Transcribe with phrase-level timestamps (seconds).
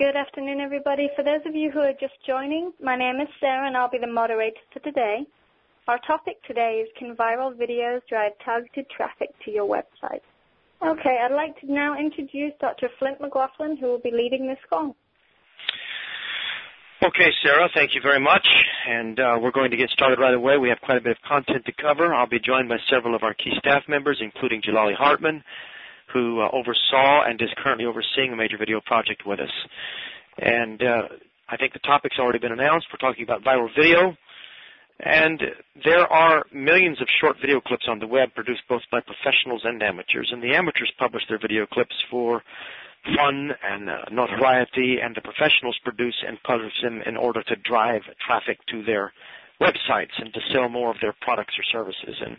[0.00, 1.10] Good afternoon, everybody.
[1.14, 3.98] For those of you who are just joining, my name is Sarah and I'll be
[3.98, 5.26] the moderator for today.
[5.88, 10.22] Our topic today is Can Viral Videos Drive Targeted Traffic to Your Website?
[10.82, 12.88] Okay, I'd like to now introduce Dr.
[12.98, 14.96] Flint McLaughlin, who will be leading this call.
[17.04, 18.48] Okay, Sarah, thank you very much.
[18.88, 20.56] And uh, we're going to get started right away.
[20.56, 22.14] We have quite a bit of content to cover.
[22.14, 25.44] I'll be joined by several of our key staff members, including Jalali Hartman,
[26.12, 29.52] who uh, oversaw and is currently overseeing a major video project with us.
[30.38, 31.02] And uh,
[31.48, 32.86] I think the topic's already been announced.
[32.92, 34.16] We're talking about viral video.
[35.02, 35.40] And
[35.82, 39.82] there are millions of short video clips on the web produced both by professionals and
[39.82, 40.28] amateurs.
[40.30, 42.42] And the amateurs publish their video clips for
[43.16, 48.02] fun and uh, notoriety, and the professionals produce and publish them in order to drive
[48.26, 49.12] traffic to their
[49.60, 52.16] websites and to sell more of their products or services.
[52.24, 52.36] And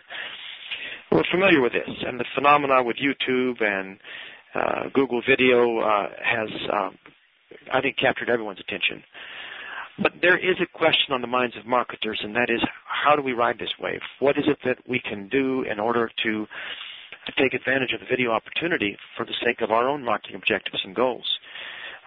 [1.12, 4.00] we're familiar with this, and the phenomena with YouTube and
[4.56, 6.90] uh, Google Video uh, has, uh,
[7.74, 9.04] I think, captured everyone's attention.
[10.02, 13.22] But there is a question on the minds of marketers, and that is, how do
[13.22, 14.00] we ride this wave?
[14.20, 16.48] What is it that we can do in order to
[17.26, 20.82] to take advantage of the video opportunity for the sake of our own marketing objectives
[20.84, 21.40] and goals.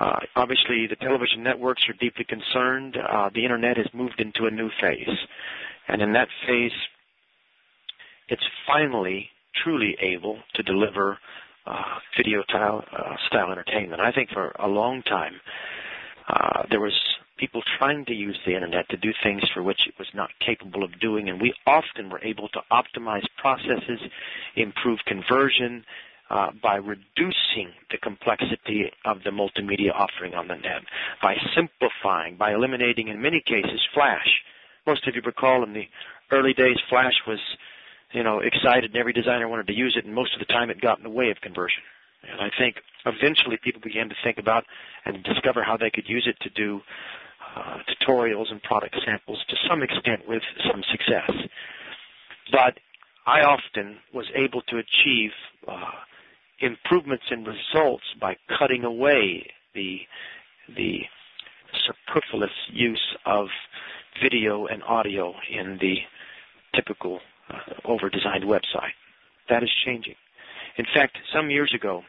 [0.00, 2.96] Uh, obviously, the television networks are deeply concerned.
[2.96, 5.16] Uh, the internet has moved into a new phase.
[5.86, 6.72] And in that phase,
[8.28, 9.28] it's finally
[9.62, 11.18] truly able to deliver
[11.66, 14.00] uh, video style, uh, style entertainment.
[14.00, 15.40] I think for a long time,
[16.28, 16.92] uh, there was
[17.38, 20.84] people trying to use the internet to do things for which it was not capable
[20.84, 24.00] of doing, and we often were able to optimize processes,
[24.56, 25.84] improve conversion,
[26.30, 30.82] uh, by reducing the complexity of the multimedia offering on the net,
[31.22, 34.42] by simplifying, by eliminating, in many cases, Flash.
[34.86, 35.86] Most of you recall in the
[36.30, 37.38] early days, Flash was,
[38.14, 40.70] you know, excited and every designer wanted to use it, and most of the time
[40.70, 41.82] it got in the way of conversion.
[42.30, 44.64] And I think eventually people began to think about
[45.04, 46.80] and discover how they could use it to do
[47.56, 51.30] uh, tutorials and product samples to some extent with some success.
[52.50, 52.78] But
[53.26, 55.30] I often was able to achieve
[55.66, 55.90] uh,
[56.60, 59.98] improvements in results by cutting away the
[60.76, 61.00] the
[61.86, 63.48] superfluous use of
[64.22, 65.96] video and audio in the
[66.74, 67.20] typical
[67.84, 68.94] over-designed website.
[69.48, 70.14] That is changing.
[70.76, 72.02] In fact, some years ago,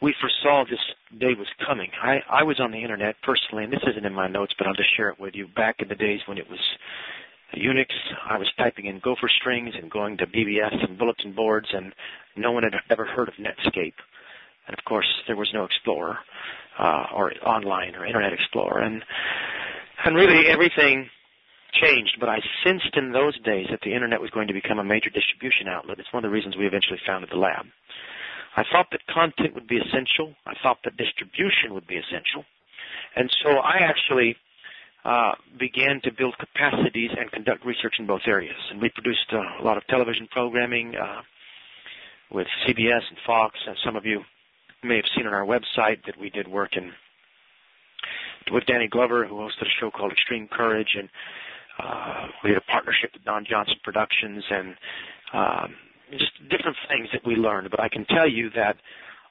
[0.00, 0.80] we foresaw this
[1.18, 1.90] day was coming.
[2.02, 4.74] I, I was on the internet personally, and this isn't in my notes, but I'll
[4.74, 5.46] just share it with you.
[5.46, 6.58] Back in the days when it was
[7.56, 7.86] Unix,
[8.28, 11.94] I was typing in gopher strings and going to BBS and bulletin boards, and
[12.36, 13.94] no one had ever heard of Netscape.
[14.66, 16.18] And of course, there was no Explorer
[16.78, 19.04] uh, or online or Internet Explorer, and
[20.04, 21.08] and really everything
[21.72, 22.16] changed.
[22.20, 25.10] But I sensed in those days that the internet was going to become a major
[25.10, 25.98] distribution outlet.
[25.98, 27.66] It's one of the reasons we eventually founded the lab.
[28.56, 30.34] I thought that content would be essential.
[30.46, 32.44] I thought that distribution would be essential.
[33.16, 34.36] And so I actually
[35.04, 38.56] uh, began to build capacities and conduct research in both areas.
[38.70, 41.22] And we produced uh, a lot of television programming uh,
[42.30, 43.58] with CBS and Fox.
[43.66, 44.20] And some of you
[44.84, 46.92] may have seen on our website that we did work in
[48.50, 51.08] with Danny Glover, who hosted a show called Extreme Courage, and
[52.44, 54.76] we had a partnership with Don Johnson Productions, and
[55.32, 55.74] um,
[56.12, 57.70] just different things that we learned.
[57.70, 58.76] But I can tell you that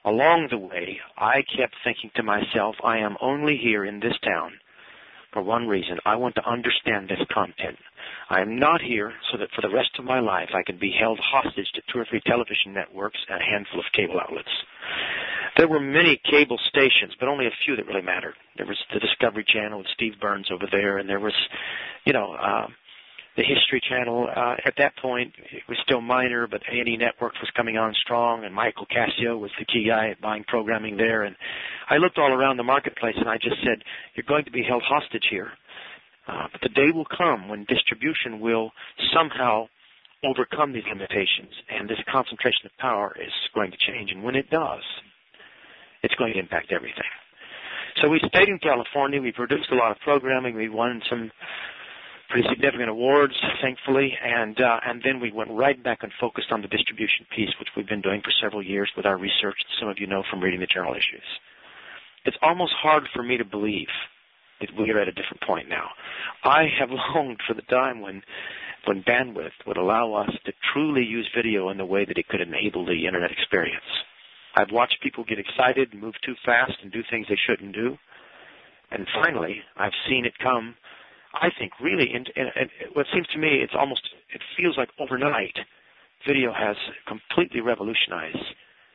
[0.04, 4.52] along the way, I kept thinking to myself, I am only here in this town
[5.32, 5.98] for one reason.
[6.04, 7.78] I want to understand this content.
[8.28, 10.94] I am not here so that for the rest of my life I can be
[10.98, 14.48] held hostage to two or three television networks and a handful of cable outlets.
[15.56, 18.34] There were many cable stations, but only a few that really mattered.
[18.56, 21.34] There was the Discovery Channel with Steve Burns over there, and there was,
[22.04, 22.66] you know, uh,
[23.36, 24.28] the History Channel.
[24.34, 28.44] Uh, at that point, it was still minor, but A&E Network was coming on strong,
[28.44, 31.22] and Michael Cassio was the key guy at buying programming there.
[31.22, 31.36] And
[31.88, 34.82] I looked all around the marketplace, and I just said, "You're going to be held
[34.82, 35.52] hostage here."
[36.26, 38.72] Uh, but the day will come when distribution will
[39.12, 39.68] somehow
[40.24, 44.12] overcome these limitations, and this concentration of power is going to change.
[44.12, 44.82] And when it does,
[46.02, 47.08] it's going to impact everything.
[48.00, 49.20] So we stayed in California.
[49.20, 50.56] We produced a lot of programming.
[50.56, 51.30] We won some
[52.30, 56.62] pretty significant awards, thankfully, and uh, and then we went right back and focused on
[56.62, 59.56] the distribution piece, which we've been doing for several years with our research.
[59.78, 61.26] Some of you know from reading the journal issues.
[62.24, 63.88] It's almost hard for me to believe
[64.60, 65.90] that we're at a different point now.
[66.44, 68.22] I have longed for the time when
[68.86, 72.40] when bandwidth would allow us to truly use video in the way that it could
[72.40, 73.84] enable the internet experience.
[74.54, 77.96] I've watched people get excited and move too fast and do things they shouldn't do.
[78.90, 80.76] And finally, I've seen it come
[81.34, 84.02] I think really, and, and, and what seems to me, it's almost,
[84.34, 85.56] it feels like overnight,
[86.26, 86.76] video has
[87.08, 88.36] completely revolutionized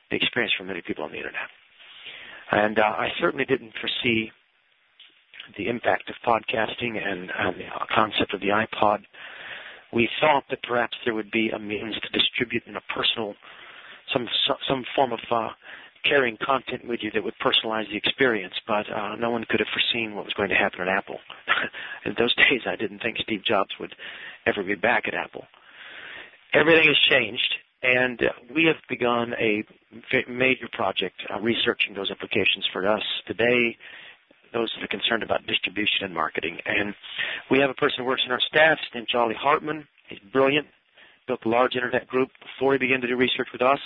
[0.10, 1.50] the experience for many people on the internet.
[2.52, 4.32] And uh, I certainly didn't foresee
[5.58, 9.00] the impact of podcasting and, and the concept of the iPod.
[9.92, 13.34] We thought that perhaps there would be a means to distribute in a personal,
[14.12, 14.28] some
[14.68, 15.50] some form of uh,
[16.04, 19.68] carrying content with you that would personalize the experience, but uh, no one could have
[19.70, 21.20] foreseen what was going to happen at Apple.
[22.06, 23.96] in those days, I didn't think Steve Jobs would
[24.46, 25.46] ever be back at Apple.
[26.54, 28.22] Everything has changed, and
[28.54, 29.64] we have begun a
[30.30, 33.78] major project uh, researching those implications for us today.
[34.54, 36.96] Those that are concerned about distribution and marketing, and
[37.52, 39.86] we have a person who works in our staff, named Jalali Hartman.
[40.08, 40.68] He's brilliant.
[41.28, 43.80] Built a large internet group before he began to do research with us.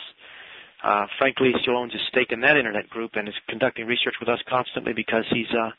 [0.84, 4.30] Uh, frankly, still owns a stake in that internet group and is conducting research with
[4.30, 5.70] us constantly because he's uh,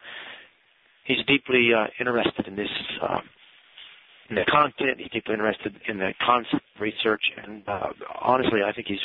[1.05, 2.70] he's deeply uh, interested in this
[3.00, 3.20] uh,
[4.31, 4.99] in the content.
[4.99, 7.88] He's deeply interested in the concept research, and uh,
[8.20, 9.03] honestly, I think he's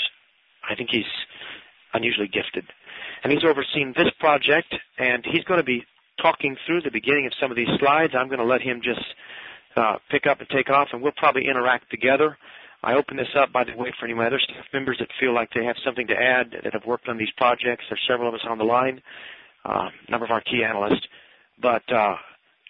[0.70, 1.10] I think he's
[1.94, 2.66] unusually gifted.
[3.24, 5.84] And he's overseen this project, and he's going to be
[6.22, 8.14] talking through the beginning of some of these slides.
[8.18, 9.02] I'm going to let him just
[9.78, 12.38] uh, pick up and take off, and we'll probably interact together.
[12.84, 15.10] I open this up, by the way, for any of my other staff members that
[15.20, 17.84] feel like they have something to add that have worked on these projects.
[17.90, 19.02] There's several of us on the line,
[19.66, 21.08] uh, a number of our key analysts.
[21.62, 22.16] But uh,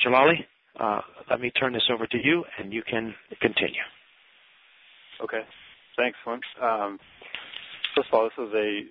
[0.05, 0.45] Jalali,
[0.79, 3.81] uh, let me turn this over to you, and you can continue.
[5.21, 5.41] Okay.
[5.97, 6.43] Thanks, Flint.
[6.61, 6.99] Um,
[7.95, 8.81] first of all, this is a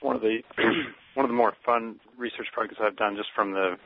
[0.00, 0.38] one of the
[1.14, 3.76] one of the more fun research projects I've done, just from the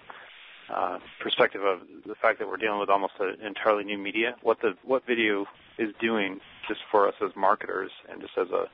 [0.71, 4.37] uh, perspective of the fact that we're dealing with almost an entirely new media.
[4.43, 5.47] What the what video
[5.79, 8.67] is doing just for us as marketers and just as a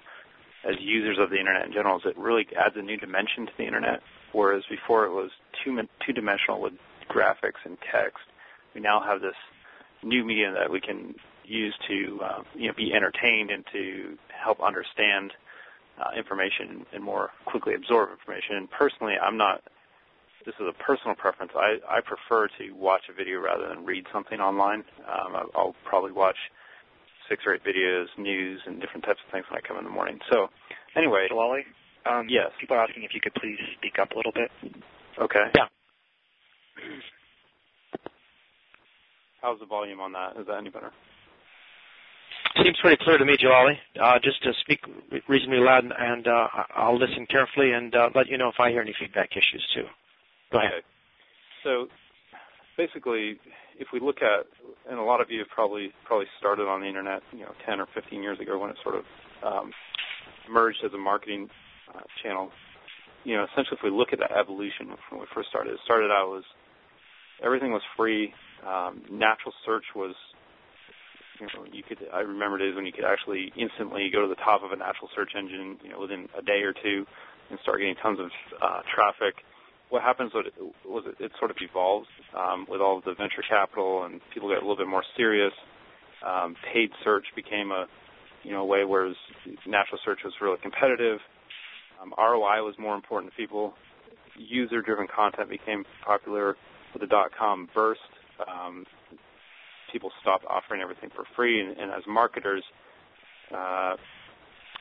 [0.68, 3.52] as users of the internet in general is it really adds a new dimension to
[3.56, 4.00] the internet.
[4.32, 5.30] Whereas before it was
[5.64, 6.74] two two dimensional with
[7.08, 8.24] graphics and text,
[8.74, 9.36] we now have this
[10.02, 11.14] new media that we can
[11.44, 15.32] use to uh, you know be entertained and to help understand
[15.98, 18.56] uh, information and more quickly absorb information.
[18.56, 19.62] And personally, I'm not.
[20.48, 21.52] This is a personal preference.
[21.54, 24.82] I, I prefer to watch a video rather than read something online.
[25.04, 26.38] Um, I'll probably watch
[27.28, 29.90] six or eight videos, news, and different types of things when I come in the
[29.90, 30.18] morning.
[30.32, 30.48] So,
[30.96, 31.68] anyway, Jalali,
[32.06, 32.48] um, yes.
[32.58, 34.48] People are asking if you could please speak up a little bit.
[35.20, 35.52] Okay.
[35.54, 35.66] Yeah.
[39.42, 40.40] How's the volume on that?
[40.40, 40.92] Is that any better?
[42.64, 43.76] Seems pretty clear to me, Jalali.
[44.00, 44.80] Uh, just to speak
[45.28, 48.70] reasonably loud, and, and uh, I'll listen carefully and uh, let you know if I
[48.70, 49.84] hear any feedback issues too.
[50.52, 50.72] Go ahead.
[50.72, 50.86] Okay.
[51.64, 51.88] So,
[52.76, 53.38] basically,
[53.78, 54.46] if we look at,
[54.88, 57.80] and a lot of you have probably probably started on the internet, you know, 10
[57.80, 59.04] or 15 years ago when it sort of
[59.44, 59.72] um,
[60.48, 61.48] emerged as a marketing
[61.94, 62.50] uh, channel.
[63.24, 66.10] You know, essentially, if we look at that evolution when we first started, it started
[66.10, 66.44] out was
[67.42, 68.32] everything was free.
[68.66, 70.14] Um, natural search was,
[71.40, 71.98] you know, you could.
[72.14, 75.10] I remember days when you could actually instantly go to the top of a natural
[75.14, 77.04] search engine, you know, within a day or two,
[77.50, 78.30] and start getting tons of
[78.62, 79.42] uh, traffic
[79.90, 84.04] what happens was it, it, sort of evolves um, with all of the venture capital
[84.04, 85.52] and people get a little bit more serious.
[86.26, 87.86] Um, paid search became a
[88.42, 89.16] you know way whereas
[89.66, 91.20] natural search was really competitive.
[92.02, 93.74] Um, ROI was more important to people.
[94.36, 96.56] User-driven content became popular
[96.92, 98.00] with the dot-com burst.
[98.46, 98.84] Um,
[99.92, 102.62] people stopped offering everything for free, and, and as marketers,
[103.52, 103.96] uh,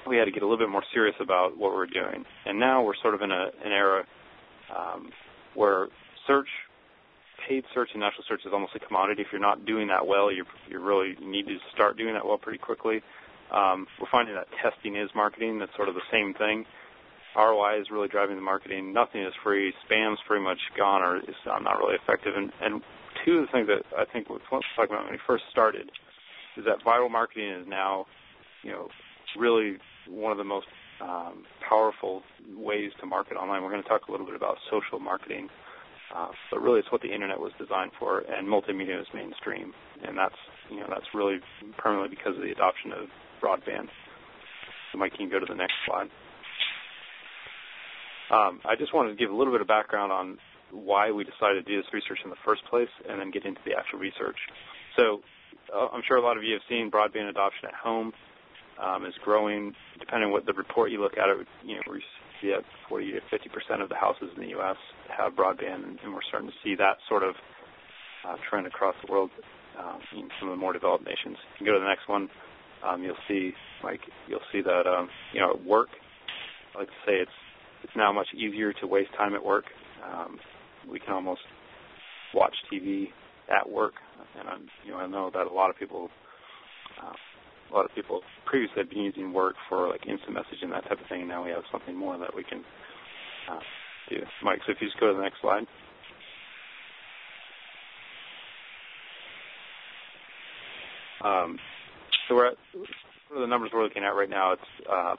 [0.07, 2.25] we had to get a little bit more serious about what we're doing.
[2.45, 4.05] And now we're sort of in a, an era
[4.75, 5.09] um,
[5.53, 5.87] where
[6.25, 6.47] search,
[7.47, 9.21] paid search and natural search is almost a commodity.
[9.21, 12.37] If you're not doing that well, you you really need to start doing that well
[12.37, 13.01] pretty quickly.
[13.51, 15.59] Um, we're finding that testing is marketing.
[15.59, 16.65] That's sort of the same thing.
[17.35, 18.91] ROI is really driving the marketing.
[18.91, 19.71] Nothing is free.
[19.85, 22.33] Spam's pretty much gone or is not really effective.
[22.35, 22.81] And, and
[23.23, 25.91] two of the things that I think are talking about when we first started
[26.57, 28.05] is that viral marketing is now,
[28.63, 28.87] you know,
[29.37, 29.77] really
[30.09, 30.65] one of the most
[31.01, 32.23] um, powerful
[32.55, 33.63] ways to market online.
[33.63, 35.49] We're going to talk a little bit about social marketing,
[36.15, 39.73] uh, but really it's what the internet was designed for, and multimedia is mainstream,
[40.05, 40.35] and that's
[40.69, 41.39] you know that's really
[41.77, 43.09] permanently because of the adoption of
[43.41, 43.89] broadband.
[44.91, 46.09] So Mike, can you go to the next slide?
[48.29, 50.37] Um, I just wanted to give a little bit of background on
[50.71, 53.61] why we decided to do this research in the first place, and then get into
[53.65, 54.37] the actual research.
[54.97, 55.21] So
[55.73, 58.13] uh, I'm sure a lot of you have seen broadband adoption at home
[58.81, 59.73] um, is growing.
[59.99, 62.01] Depending on what the report you look at, it you know we
[62.41, 64.77] see that 40 to 50 percent of the houses in the U.S.
[65.15, 67.35] have broadband, and we're starting to see that sort of
[68.27, 69.29] uh, trend across the world
[69.79, 71.37] um, in some of the more developed nations.
[71.55, 72.29] If you go to the next one,
[72.85, 73.53] um, you'll see
[73.83, 75.89] like you'll see that um, you know at work.
[76.75, 77.31] I like to say it's
[77.83, 79.65] it's now much easier to waste time at work.
[80.05, 80.39] Um,
[80.89, 81.41] we can almost
[82.33, 83.07] watch TV
[83.49, 83.93] at work,
[84.39, 86.09] and I'm, you know I know that a lot of people
[87.01, 87.13] uh,
[87.71, 90.99] a lot of people previously have been using work for like instant messaging that type
[91.01, 92.63] of thing, and now we have something more that we can
[93.51, 93.59] uh,
[94.09, 94.59] to, Mike.
[94.65, 95.65] So if you just go to the next slide.
[101.23, 101.57] Um,
[102.27, 102.57] so we're at,
[103.33, 104.53] the numbers we're looking at right now?
[104.53, 105.15] It's uh,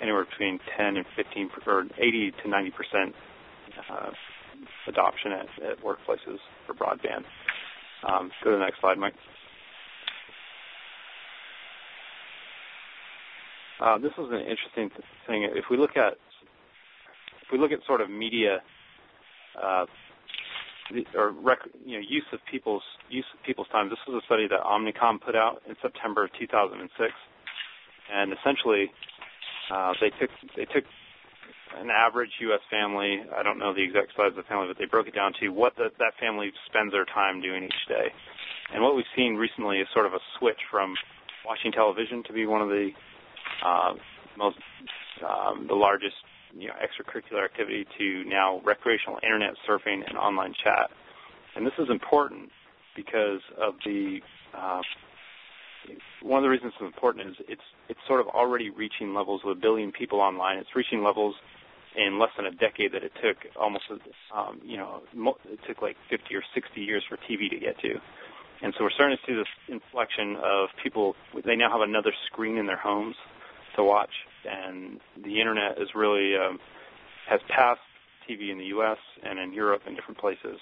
[0.00, 3.14] anywhere between 10 and 15, or 80 to 90 percent
[3.90, 4.10] uh,
[4.86, 7.24] adoption at, at, workplaces for broadband.
[8.08, 9.14] Um, go to the next slide, Mike.
[13.82, 14.90] Uh, this is an interesting
[15.26, 15.42] thing.
[15.42, 16.14] If we look at
[17.42, 18.62] if we look at sort of media
[19.60, 19.86] uh,
[21.16, 23.88] or rec- you know use of people's use of people's time.
[23.88, 27.12] This was a study that Omnicom put out in September of 2006,
[28.12, 28.92] and essentially
[29.72, 30.84] uh, they took they took
[31.76, 32.60] an average U.S.
[32.70, 33.22] family.
[33.34, 35.48] I don't know the exact size of the family, but they broke it down to
[35.48, 38.12] what the, that family spends their time doing each day.
[38.72, 40.94] And what we've seen recently is sort of a switch from
[41.44, 42.90] watching television to be one of the
[43.64, 43.94] uh,
[44.36, 44.58] most
[45.22, 46.16] um, the largest
[46.54, 50.90] you know, extracurricular activity to now recreational internet surfing and online chat.
[51.56, 52.50] And this is important
[52.96, 54.20] because of the
[54.54, 54.80] uh,
[56.22, 59.50] one of the reasons it's important is it's it's sort of already reaching levels of
[59.50, 60.58] a billion people online.
[60.58, 61.34] It's reaching levels
[61.96, 63.84] in less than a decade that it took almost
[64.34, 67.94] um, you know it took like 50 or 60 years for TV to get to.
[68.62, 71.16] And so we're starting to see this inflection of people.
[71.44, 73.16] They now have another screen in their homes
[73.76, 74.12] to watch,
[74.48, 76.58] and the internet is really um,
[77.28, 77.80] has passed
[78.28, 78.98] TV in the U.S.
[79.22, 80.58] and in Europe and different places,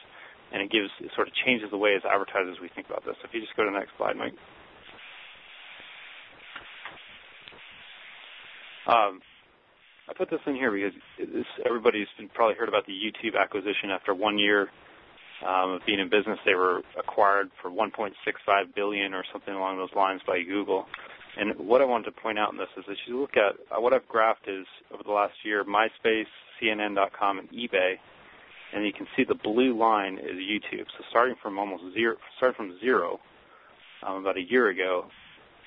[0.53, 3.17] and it gives it sort of changes the way as advertisers we think about this.
[3.25, 4.35] If you just go to the next slide, Mike.
[8.87, 9.21] Um,
[10.09, 13.91] I put this in here because this, everybody's been, probably heard about the YouTube acquisition.
[13.93, 14.69] After one year
[15.47, 18.13] um, of being in business, they were acquired for 1.65
[18.75, 20.87] billion or something along those lines by Google.
[21.37, 23.81] And what I wanted to point out in this is that you look at uh,
[23.81, 26.27] what I've graphed is over the last year, MySpace,
[26.61, 27.95] CNN.com, and eBay,
[28.75, 30.87] and you can see the blue line is YouTube.
[30.99, 33.21] So starting from almost zero, starting from zero
[34.07, 35.07] um, about a year ago,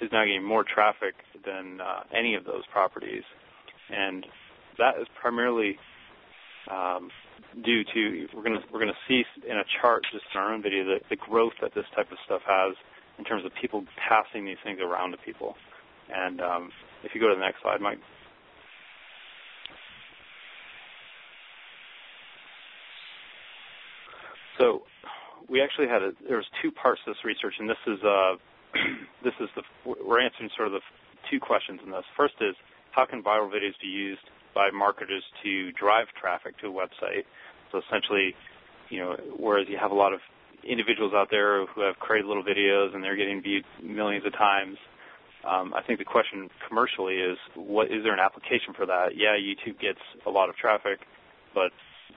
[0.02, 1.16] is now getting more traffic
[1.46, 3.24] than uh, any of those properties,
[3.90, 4.26] and
[4.78, 5.78] that is primarily
[6.70, 7.10] um,
[7.64, 10.54] due to we're going to we're going to see in a chart just in our
[10.54, 12.76] own video the, the growth that this type of stuff has
[13.18, 15.56] in terms of people passing these things around to people.
[16.14, 16.72] And um,
[17.04, 18.00] if you go to the next slide, Mike.
[24.60, 24.84] So
[25.50, 28.36] we actually had a, there was two parts to this research, and this is uh,
[29.24, 30.82] this is the we're answering sort of the
[31.30, 32.04] two questions in this.
[32.16, 32.56] First is
[32.92, 34.22] how can viral videos be used
[34.54, 37.26] by marketers to drive traffic to a website?
[37.72, 38.36] So essentially,
[38.90, 40.20] you know, whereas you have a lot of
[40.68, 44.78] individuals out there who have created little videos and they're getting viewed millions of times.
[45.44, 49.18] Um, I think the question commercially is, what is there an application for that?
[49.18, 51.00] Yeah, YouTube gets a lot of traffic,
[51.54, 51.72] but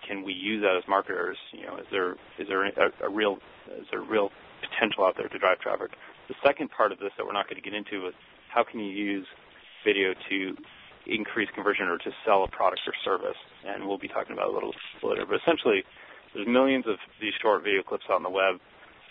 [0.07, 1.37] can we use that as marketers?
[1.53, 3.38] You know, is there is there a, a real
[3.79, 4.31] is there real
[4.62, 5.91] potential out there to drive traffic?
[6.29, 8.15] The second part of this that we're not going to get into is
[8.49, 9.26] how can you use
[9.85, 10.57] video to
[11.07, 13.38] increase conversion or to sell a product or service?
[13.67, 14.73] And we'll be talking about a little
[15.03, 15.26] later.
[15.26, 15.85] But essentially,
[16.37, 18.61] there's millions of these short video clips on the web.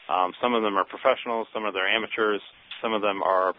[0.08, 2.42] Um, some of them are professionals, some of them are amateurs,
[2.82, 3.56] some of them are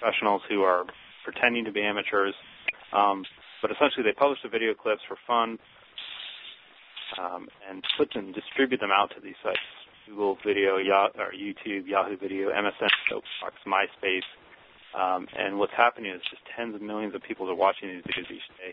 [0.00, 0.84] professionals who are
[1.22, 2.34] pretending to be amateurs.
[2.92, 3.24] Um,
[3.62, 5.58] but essentially, they publish the video clips for fun
[7.22, 9.62] um, and put them, distribute them out to these sites:
[10.08, 14.26] Google Video, Yahoo, or YouTube, Yahoo Video, MSN, Soapbox, MySpace.
[14.98, 18.30] Um, and what's happening is just tens of millions of people are watching these videos
[18.30, 18.72] each day.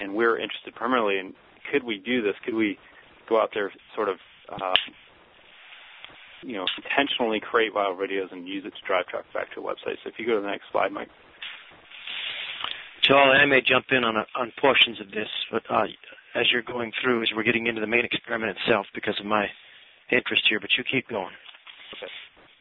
[0.00, 1.34] And we're interested primarily in
[1.72, 2.34] could we do this?
[2.44, 2.78] Could we
[3.28, 4.18] go out there sort of
[4.48, 4.74] uh,
[6.42, 9.62] you know intentionally create viral videos and use it to drive traffic back to a
[9.62, 9.96] website.
[10.02, 11.08] So if you go to the next slide, Mike.
[13.02, 15.86] Joel, I may jump in on a, on portions of this, but uh,
[16.34, 19.48] as you're going through, as we're getting into the main experiment itself, because of my
[20.10, 20.60] interest here.
[20.60, 21.32] But you keep going.
[21.96, 22.12] Okay.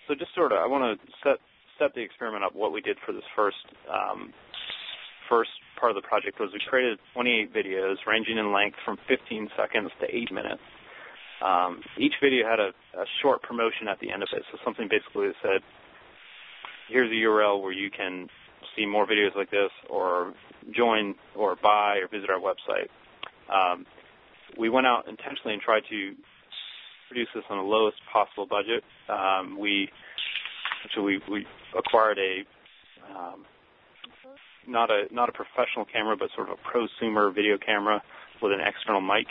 [0.08, 1.38] So just sort of, I want to set
[1.78, 2.56] set the experiment up.
[2.56, 3.58] What we did for this first
[3.92, 4.34] um,
[5.30, 9.50] first part of the project was we created 28 videos ranging in length from 15
[9.56, 10.62] seconds to 8 minutes.
[11.42, 14.88] Um, each video had a, a, short promotion at the end of it, so something
[14.90, 15.62] basically that said,
[16.90, 18.28] here's a URL where you can
[18.76, 20.34] see more videos like this or
[20.76, 22.90] join or buy or visit our website.
[23.54, 23.86] Um,
[24.58, 26.16] we went out intentionally and tried to
[27.08, 28.84] produce this on the lowest possible budget.
[29.08, 29.90] Um, we
[30.84, 31.46] actually we, we
[31.78, 32.44] acquired a
[33.14, 33.46] um,
[34.68, 38.02] not a not a professional camera, but sort of a prosumer video camera
[38.42, 39.28] with an external mic.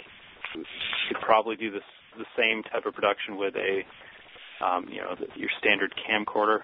[0.54, 1.82] Could probably do this
[2.16, 3.84] the same type of production with a
[4.64, 6.60] um, you know the, your standard camcorder.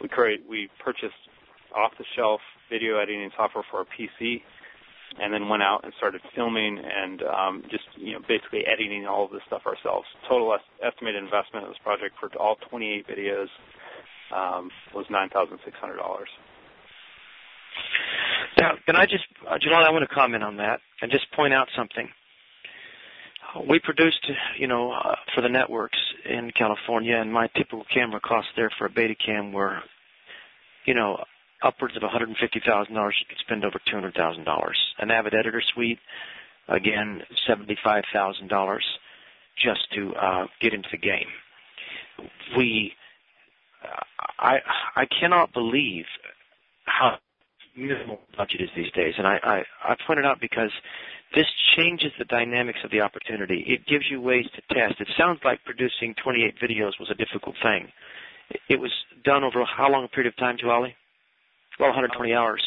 [0.00, 1.14] We create we purchased
[1.74, 4.40] off the shelf video editing software for our PC.
[5.20, 9.24] and then went out and started filming and um, just you know basically editing all
[9.24, 10.06] of this stuff ourselves.
[10.28, 13.48] Total est- estimated investment of this project for all 28 videos
[14.34, 16.28] um, was nine thousand six hundred dollars.
[18.58, 21.52] Now, can I just, uh, Jalal, I want to comment on that and just point
[21.52, 22.08] out something.
[23.68, 25.98] We produced, you know, uh, for the networks
[26.28, 29.80] in California, and my typical camera costs there for a Betacam were,
[30.84, 31.22] you know,
[31.62, 32.34] upwards of $150,000.
[32.36, 34.72] You could spend over $200,000.
[34.98, 35.98] An Avid Editor Suite,
[36.68, 38.78] again, $75,000
[39.62, 41.28] just to uh, get into the game.
[42.56, 42.92] We,
[44.38, 44.58] I,
[44.96, 46.04] I cannot believe
[46.84, 47.18] how
[47.76, 50.70] minimal budget is these days, and I, I, I point it out because
[51.34, 53.64] this changes the dynamics of the opportunity.
[53.66, 55.00] It gives you ways to test.
[55.00, 57.88] It sounds like producing 28 videos was a difficult thing.
[58.68, 58.92] It was
[59.24, 60.94] done over how long a period of time, Jalali?
[61.78, 62.62] Well, 120 hours.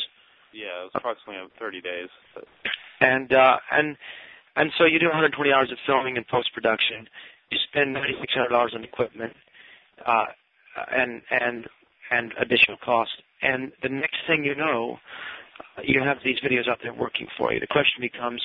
[0.54, 2.10] Yeah, it was approximately 30 days.
[2.36, 2.46] But.
[3.02, 3.96] And uh, and
[4.56, 7.08] and so you do 120 hours of filming and post production.
[7.50, 9.34] You spend $9,600 on equipment,
[10.06, 10.26] uh,
[10.92, 11.66] and and
[12.12, 13.12] and additional cost.
[13.42, 14.98] And the next thing you know,
[15.84, 17.60] you have these videos out there working for you.
[17.60, 18.42] The question becomes,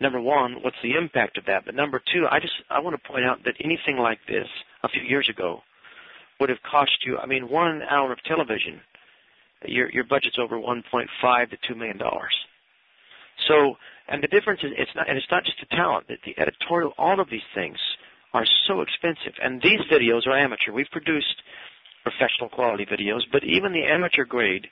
[0.00, 1.64] number one, what's the impact of that?
[1.64, 4.46] But number two, I just I want to point out that anything like this
[4.82, 5.60] a few years ago
[6.40, 7.18] would have cost you.
[7.18, 8.80] I mean, one hour of television,
[9.64, 12.34] your your budget's over 1.5 to 2 million dollars.
[13.48, 13.76] So,
[14.08, 16.06] and the difference is it's not, and it's not just the talent.
[16.08, 17.78] The editorial, all of these things
[18.34, 19.34] are so expensive.
[19.42, 20.72] And these videos are amateur.
[20.72, 21.42] We've produced
[22.02, 24.66] professional quality videos, but even the amateur grade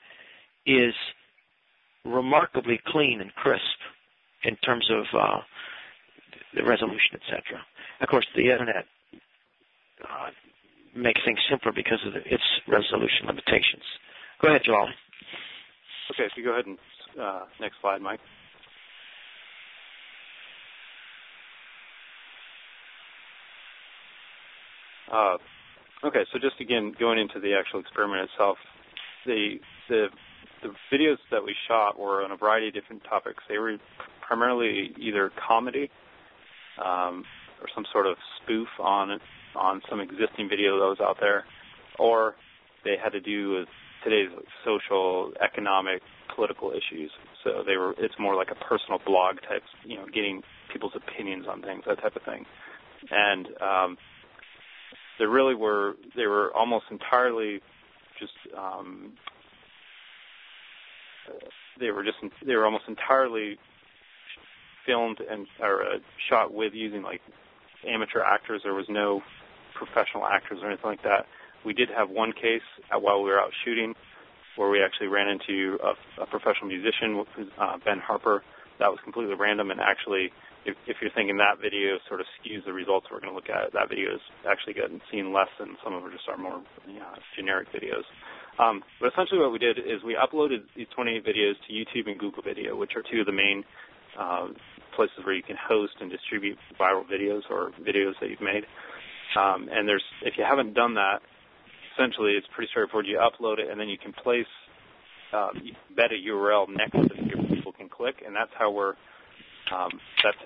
[0.66, 0.94] is
[2.04, 3.78] remarkably clean and crisp
[4.44, 5.38] in terms of uh,
[6.54, 7.60] the resolution, etc.
[8.00, 8.86] Of course, the internet
[10.02, 10.30] uh,
[10.96, 13.84] makes things simpler because of the, its resolution limitations.
[14.40, 14.88] Go ahead, Joel.
[16.12, 16.78] Okay, if you go ahead and
[17.20, 18.20] uh, next slide, Mike.
[26.02, 28.56] Okay, so just again going into the actual experiment itself,
[29.26, 29.56] the
[29.88, 30.06] the
[30.62, 33.42] the videos that we shot were on a variety of different topics.
[33.48, 33.76] They were
[34.26, 35.90] primarily either comedy
[36.82, 37.24] um,
[37.60, 39.20] or some sort of spoof on
[39.54, 41.44] on some existing video that was out there,
[41.98, 42.34] or
[42.84, 43.68] they had to do with
[44.02, 44.30] today's
[44.64, 46.00] social, economic,
[46.34, 47.10] political issues.
[47.44, 50.40] So they were it's more like a personal blog type, you know, getting
[50.72, 52.46] people's opinions on things, that type of thing.
[53.10, 53.98] And um,
[55.20, 57.60] there really were they were almost entirely
[58.18, 59.12] just um,
[61.78, 63.58] they were just they were almost entirely
[64.86, 67.20] filmed and or uh, shot with using like
[67.86, 68.62] amateur actors.
[68.64, 69.22] There was no
[69.74, 71.26] professional actors or anything like that.
[71.66, 73.94] We did have one case while we were out shooting
[74.56, 77.24] where we actually ran into a, a professional musician,
[77.58, 78.42] uh, Ben Harper.
[78.78, 80.32] That was completely random and actually
[80.64, 83.48] if, if you're thinking that video sort of skews the results we're going to look
[83.48, 86.98] at, that video is actually getting seen less than some of just our more you
[86.98, 88.04] know, generic videos.
[88.58, 92.18] Um, but essentially what we did is we uploaded these 28 videos to YouTube and
[92.18, 93.64] Google Video, which are two of the main
[94.18, 94.48] uh,
[94.94, 98.66] places where you can host and distribute viral videos or videos that you've made.
[99.38, 101.20] Um, and there's, if you haven't done that,
[101.94, 103.06] essentially it's pretty straightforward.
[103.06, 104.50] You upload it and then you can place
[105.32, 105.50] uh,
[105.96, 108.96] beta URL next to the video people can click, and that's how we're um,
[110.22, 110.36] that's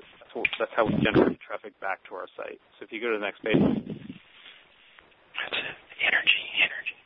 [0.59, 2.61] that's how we generate traffic back to our site.
[2.79, 3.57] So if you go to the next page.
[5.41, 5.77] That's it.
[6.05, 6.97] Energy, energy.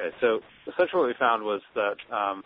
[0.00, 2.42] Okay, so essentially what we found was that um,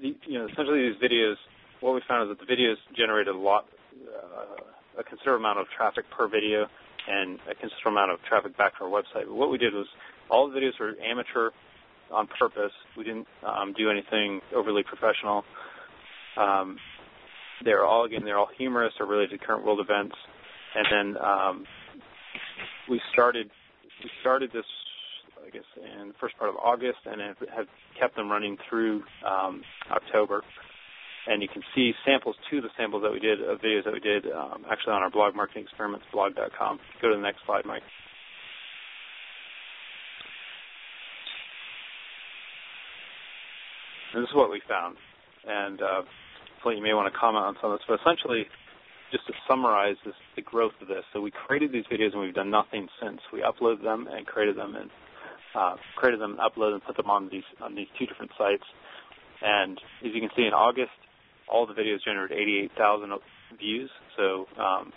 [0.00, 1.36] the, you know essentially these videos.
[1.80, 3.66] What we found is that the videos generated a lot,
[4.08, 6.66] uh, a considerable amount of traffic per video,
[7.08, 9.26] and a considerable amount of traffic back to our website.
[9.26, 9.86] But what we did was
[10.30, 11.50] all the videos were amateur
[12.12, 12.72] on purpose.
[12.96, 15.44] We didn't um, do anything overly professional.
[16.36, 16.78] Um,
[17.64, 20.16] they're all again they're all humorous or related to current world events.
[20.74, 21.64] And then um,
[22.88, 23.50] we started
[24.02, 24.64] we started this
[25.46, 27.66] I guess in the first part of August and have, have
[27.98, 30.42] kept them running through um, October.
[31.26, 34.00] And you can see samples to the samples that we did of videos that we
[34.00, 36.78] did um, actually on our blog marketingexperimentsblog.com.
[37.00, 37.82] Go to the next slide, Mike.
[44.14, 44.96] And this is what we found.
[45.46, 46.02] And uh,
[46.64, 48.46] you may want to comment on some of this, but essentially,
[49.10, 51.04] just to summarize this, the growth of this.
[51.12, 53.20] So we created these videos and we've done nothing since.
[53.32, 54.90] We uploaded them and created them and
[55.54, 58.64] uh, created them, and uploaded and put them on these on these two different sites.
[59.42, 60.94] And as you can see, in August,
[61.48, 63.12] all the videos generated 88,000
[63.58, 63.90] views.
[64.16, 64.92] So um,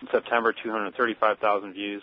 [0.00, 2.02] in September, 235,000 views.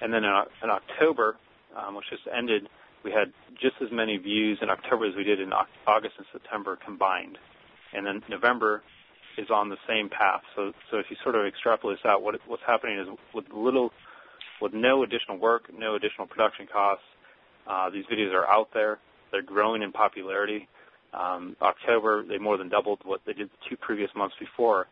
[0.00, 0.32] And then in,
[0.64, 1.36] in October,
[1.76, 2.68] um, which just ended,
[3.04, 5.52] we had just as many views in October as we did in
[5.86, 7.38] August and September combined.
[7.92, 8.82] And then November
[9.38, 10.42] is on the same path.
[10.54, 13.92] So, so if you sort of extrapolate this out, what, what's happening is with little,
[14.60, 17.04] with no additional work, no additional production costs,
[17.66, 18.98] uh, these videos are out there.
[19.32, 20.68] They're growing in popularity.
[21.12, 24.86] Um, October, they more than doubled what they did the two previous months before.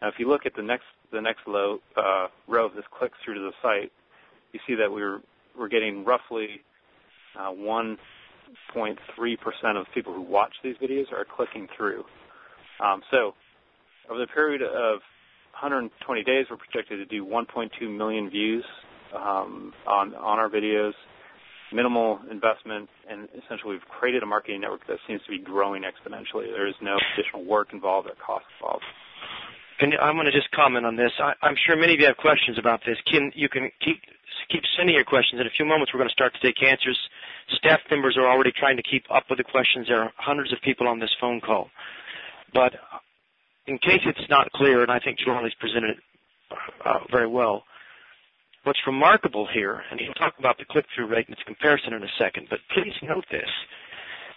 [0.00, 3.12] Now, if you look at the next the next low, uh, row of this click
[3.24, 3.92] through to the site,
[4.52, 5.20] you see that we're
[5.58, 6.62] we're getting roughly
[7.38, 7.96] uh, 1.3%
[9.76, 12.04] of people who watch these videos are clicking through.
[12.80, 13.34] Um, so
[14.10, 15.00] over the period of
[15.52, 18.64] 120 days, we're projected to do 1.2 million views
[19.14, 20.92] um, on on our videos.
[21.72, 26.50] Minimal investment, and essentially we've created a marketing network that seems to be growing exponentially.
[26.50, 28.82] There is no additional work involved or cost involved.
[29.80, 31.12] You, I'm going to just comment on this.
[31.20, 32.98] I, am sure many of you have questions about this.
[33.06, 34.02] Can you can keep
[34.50, 35.40] keep sending your questions.
[35.40, 36.98] In a few moments, we're going to start to take answers.
[37.56, 39.86] Staff members are already trying to keep up with the questions.
[39.88, 41.70] There are hundreds of people on this phone call.
[42.52, 42.72] But
[43.66, 45.98] in case it's not clear, and I think Jalali's presented it
[46.84, 47.64] uh, very well,
[48.64, 52.12] what's remarkable here, and he'll talk about the click-through rate and its comparison in a
[52.18, 53.48] second, but please note this.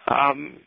[0.08, 0.58] Um,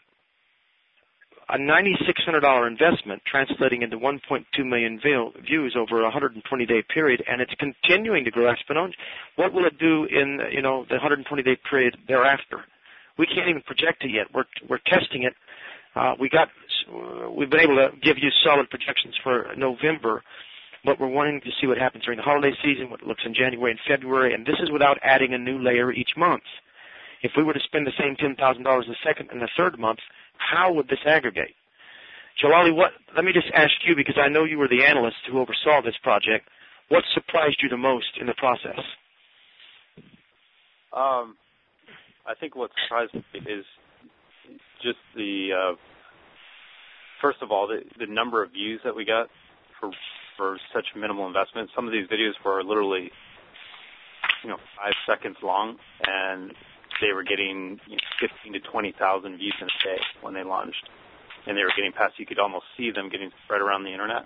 [1.48, 8.24] a $9,600 investment translating into 1.2 million views over a 120-day period, and it's continuing
[8.24, 8.94] to grow exponentially.
[9.36, 12.64] What will it do in you know the 120-day period thereafter?
[13.16, 14.26] We can't even project it yet.
[14.34, 15.34] We're we're testing it.
[15.94, 16.48] Uh, we got
[17.30, 20.24] we've been able to give you solid projections for November,
[20.84, 23.34] but we're wanting to see what happens during the holiday season, what it looks in
[23.34, 26.42] January and February, and this is without adding a new layer each month.
[27.22, 30.00] If we were to spend the same $10,000 the second and the third month,
[30.38, 31.54] how would this aggregate?
[32.42, 35.40] Jalali, what, let me just ask you, because I know you were the analyst who
[35.40, 36.48] oversaw this project,
[36.88, 38.78] what surprised you the most in the process?
[40.92, 41.36] Um,
[42.26, 43.64] I think what surprised me is
[44.82, 45.76] just the, uh,
[47.20, 49.28] first of all, the, the number of views that we got
[49.80, 49.90] for
[50.36, 51.70] for such minimal investment.
[51.74, 53.10] Some of these videos were literally,
[54.42, 56.52] you know, five seconds long, and
[57.00, 60.88] they were getting you know, 15 to 20,000 views in a day when they launched,
[61.46, 62.18] and they were getting past.
[62.18, 64.24] You could almost see them getting spread around the internet.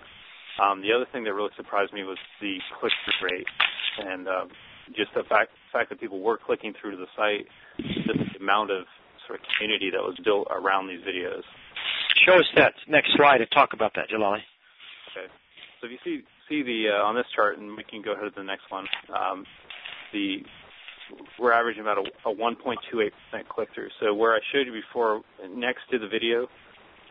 [0.59, 3.47] Um, the other thing that really surprised me was the click-through rate,
[3.99, 4.45] and uh,
[4.95, 7.47] just the fact fact that people were clicking through to the site,
[7.79, 8.83] just the amount of
[9.27, 11.43] sort of community that was built around these videos.
[12.25, 14.43] Show us that next slide and talk about that, Jalali.
[15.15, 15.31] Okay.
[15.79, 18.25] So if you see see the uh, on this chart, and we can go ahead
[18.25, 18.85] to the next one.
[19.09, 19.45] Um,
[20.11, 20.43] the
[21.39, 23.11] we're averaging about a, a 1.28%
[23.49, 23.89] click-through.
[23.99, 26.47] So where I showed you before, next to the video,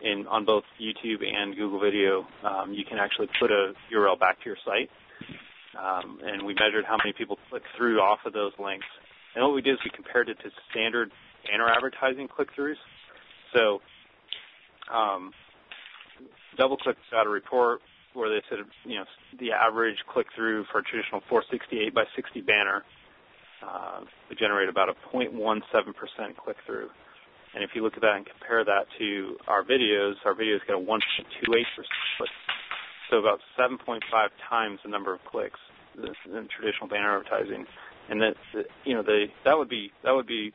[0.03, 4.39] in on both YouTube and Google Video, um, you can actually put a URL back
[4.39, 4.89] to your site.
[5.77, 8.85] Um, and we measured how many people click through off of those links.
[9.35, 11.11] And what we did is we compared it to standard
[11.47, 12.75] banner advertising click-throughs.
[13.53, 13.79] So
[14.93, 15.31] um,
[16.59, 17.81] DoubleClick got a report
[18.13, 19.05] where they said, you know,
[19.39, 22.83] the average click-through for a traditional 468 by 60 banner
[23.65, 25.61] uh, we generate about a 0.17%
[26.37, 26.89] click-through.
[27.53, 30.75] And if you look at that and compare that to our videos, our videos get
[30.75, 31.01] a 1.28%
[32.17, 32.29] click.
[33.09, 33.99] So about 7.5
[34.49, 35.59] times the number of clicks
[35.95, 37.65] than traditional banner advertising.
[38.09, 38.35] And that,
[38.85, 40.53] you know, they, that would be that would be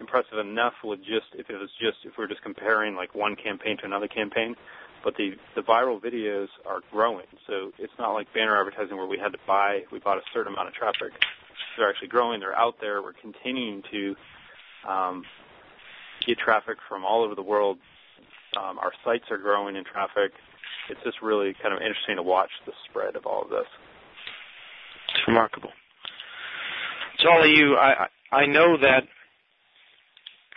[0.00, 3.36] impressive enough with just if it was just if we are just comparing like one
[3.36, 4.54] campaign to another campaign.
[5.02, 9.18] But the the viral videos are growing, so it's not like banner advertising where we
[9.18, 11.12] had to buy we bought a certain amount of traffic
[11.76, 12.40] they're actually growing.
[12.40, 13.02] They're out there.
[13.02, 14.16] We're continuing to
[14.88, 15.24] um,
[16.26, 17.78] get traffic from all over the world.
[18.56, 20.32] Um, our sites are growing in traffic.
[20.88, 23.66] It's just really kind of interesting to watch the spread of all of this.
[25.14, 25.70] It's remarkable.
[27.26, 29.04] Of you, I, I know that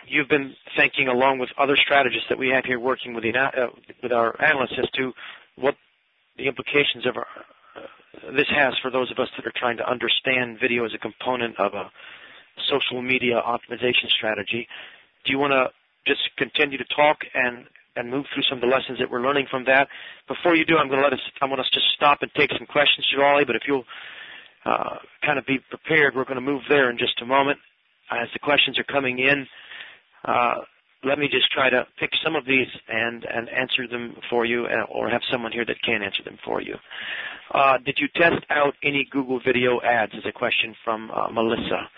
[0.06, 3.68] you've been thinking, along with other strategists that we have here working with, the, uh,
[4.02, 5.12] with our analysts, as to
[5.56, 5.76] what
[6.36, 7.26] the implications of our,
[8.36, 11.58] this has for those of us that are trying to understand video as a component
[11.58, 11.90] of a
[12.70, 14.66] social media optimization strategy.
[15.24, 15.68] Do you want to
[16.06, 19.46] just continue to talk and and move through some of the lessons that we're learning
[19.50, 19.88] from that?
[20.28, 22.50] Before you do, I'm going to let us I want us to stop and take
[22.56, 23.46] some questions, Jalali.
[23.46, 23.84] But if you'll
[24.64, 27.58] uh, kind of be prepared, we're going to move there in just a moment
[28.10, 29.46] as the questions are coming in.
[30.24, 30.62] Uh,
[31.04, 34.66] let me just try to pick some of these and, and answer them for you,
[34.66, 36.74] uh, or have someone here that can answer them for you.
[37.52, 40.12] Uh, did you test out any Google Video ads?
[40.14, 41.88] Is a question from uh, Melissa.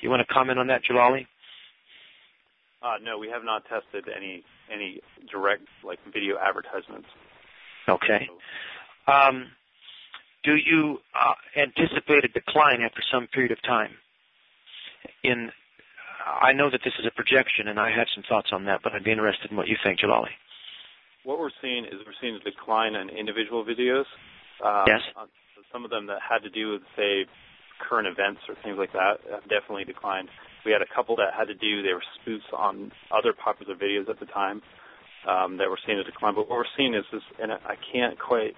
[0.00, 1.26] You want to comment on that, Jalali?
[2.82, 7.08] Uh, no, we have not tested any any direct like video advertisements.
[7.88, 8.28] Okay.
[9.06, 9.46] Um,
[10.44, 13.92] do you uh, anticipate a decline after some period of time
[15.24, 15.50] in
[16.28, 18.92] I know that this is a projection, and I had some thoughts on that, but
[18.92, 20.30] I'd be interested in what you think, Jalali.
[21.24, 24.04] What we're seeing is we're seeing a decline in individual videos.
[24.64, 25.00] Uh, yes.
[25.72, 27.26] Some of them that had to do with, say,
[27.78, 30.28] current events or things like that have definitely declined.
[30.64, 34.08] We had a couple that had to do, they were spoofs on other popular videos
[34.08, 34.62] at the time
[35.26, 36.34] um, that we're seeing a decline.
[36.34, 38.54] But what we're seeing is this, and I can't quite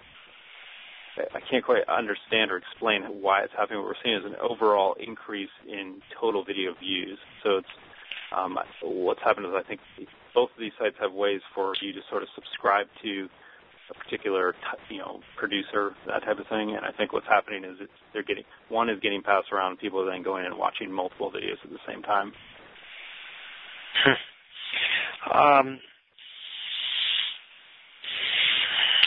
[1.19, 3.81] I can't quite understand or explain why it's happening.
[3.81, 7.19] What we're seeing is an overall increase in total video views.
[7.43, 7.69] So it's
[8.37, 9.81] um, what's happened is I think
[10.35, 13.29] both of these sites have ways for you to sort of subscribe to
[13.91, 14.55] a particular
[14.89, 16.77] you know producer that type of thing.
[16.77, 19.79] And I think what's happening is it's they're getting one is getting passed around.
[19.79, 22.33] People are then going and watching multiple videos at the same time.
[25.35, 25.81] um,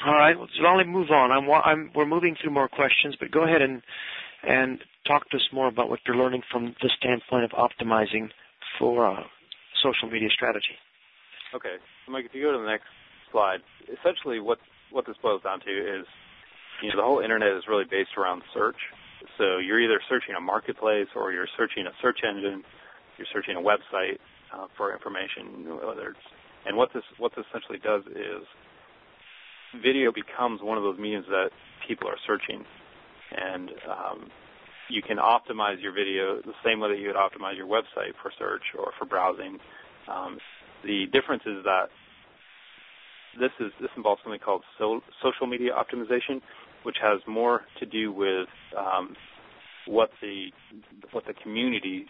[0.06, 1.32] all right, well, only move on.
[1.32, 3.82] I'm, I'm, we're moving through more questions, but go ahead and
[4.46, 8.30] and talk to us more about what you're learning from the standpoint of optimizing
[8.78, 9.24] for uh,
[9.82, 10.76] social media strategy.
[11.56, 11.76] Okay,
[12.10, 12.88] Mike, if you go to the next
[13.32, 14.60] slide, essentially what
[14.92, 16.06] what this boils down to is,
[16.82, 18.78] you know, the whole internet is really based around search.
[19.38, 22.64] So you're either searching a marketplace or you're searching a search engine,
[23.18, 24.20] you're searching a website
[24.54, 26.28] uh, for information, whether it's
[26.66, 28.44] and what this what this essentially does is
[29.82, 31.50] video becomes one of those mediums that
[31.88, 32.64] people are searching,
[33.36, 34.30] and um,
[34.90, 38.32] you can optimize your video the same way that you would optimize your website for
[38.38, 39.58] search or for browsing.
[40.08, 40.38] Um,
[40.84, 41.88] the difference is that
[43.40, 46.42] this is this involves something called so, social media optimization,
[46.84, 49.16] which has more to do with um,
[49.88, 50.48] what the
[51.12, 52.06] what the community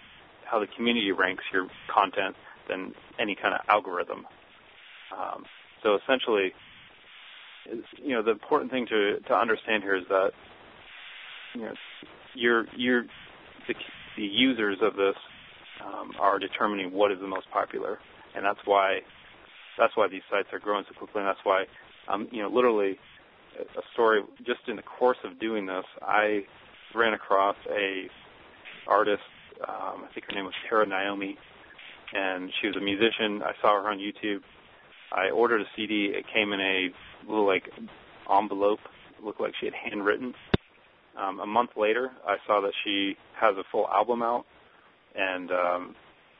[0.45, 2.36] how the community ranks your content
[2.69, 4.26] than any kind of algorithm.
[5.17, 5.45] Um,
[5.82, 6.54] so essentially,
[7.97, 10.32] you know, the important thing to to understand here is that
[11.56, 11.73] you know,
[12.36, 13.04] you're you're
[13.67, 13.73] the,
[14.17, 15.15] the users of this
[15.84, 17.99] um, are determining what is the most popular,
[18.36, 18.99] and that's why
[19.78, 21.65] that's why these sites are growing so quickly, and that's why
[22.08, 22.97] um, you know, literally
[23.60, 26.41] a story just in the course of doing this, I
[26.95, 28.08] ran across a
[28.88, 29.21] artist.
[29.62, 31.38] Um, I think her name was Tara Naomi,
[32.13, 33.41] and she was a musician.
[33.43, 34.41] I saw her on YouTube.
[35.12, 36.12] I ordered a CD.
[36.13, 36.88] It came in a
[37.28, 37.70] little like
[38.30, 38.80] envelope.
[39.24, 40.34] Looked like she had handwritten.
[41.18, 44.46] Um, a month later, I saw that she has a full album out,
[45.16, 45.96] and um,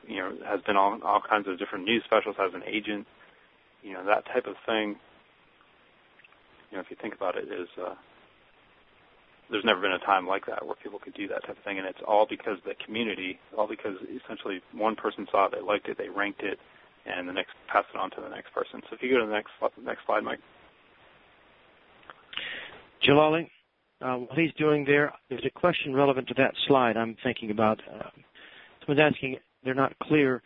[0.06, 2.36] you know has been on all kinds of different news specials.
[2.38, 3.06] Has an agent,
[3.82, 4.96] you know that type of thing.
[6.70, 7.94] You know, if you think about it, is uh,
[9.50, 11.78] there's never been a time like that where people could do that type of thing,
[11.78, 15.88] and it's all because the community, all because essentially one person saw it, they liked
[15.88, 16.58] it, they ranked it,
[17.06, 18.82] and the next pass it on to the next person.
[18.90, 19.52] So if you go to the next
[19.84, 20.40] next slide, Mike.
[23.02, 23.48] Jalali,
[24.00, 27.80] uh, what he's doing there, there's a question relevant to that slide I'm thinking about.
[27.92, 28.08] Uh,
[28.84, 30.42] someone's asking, they're not clear.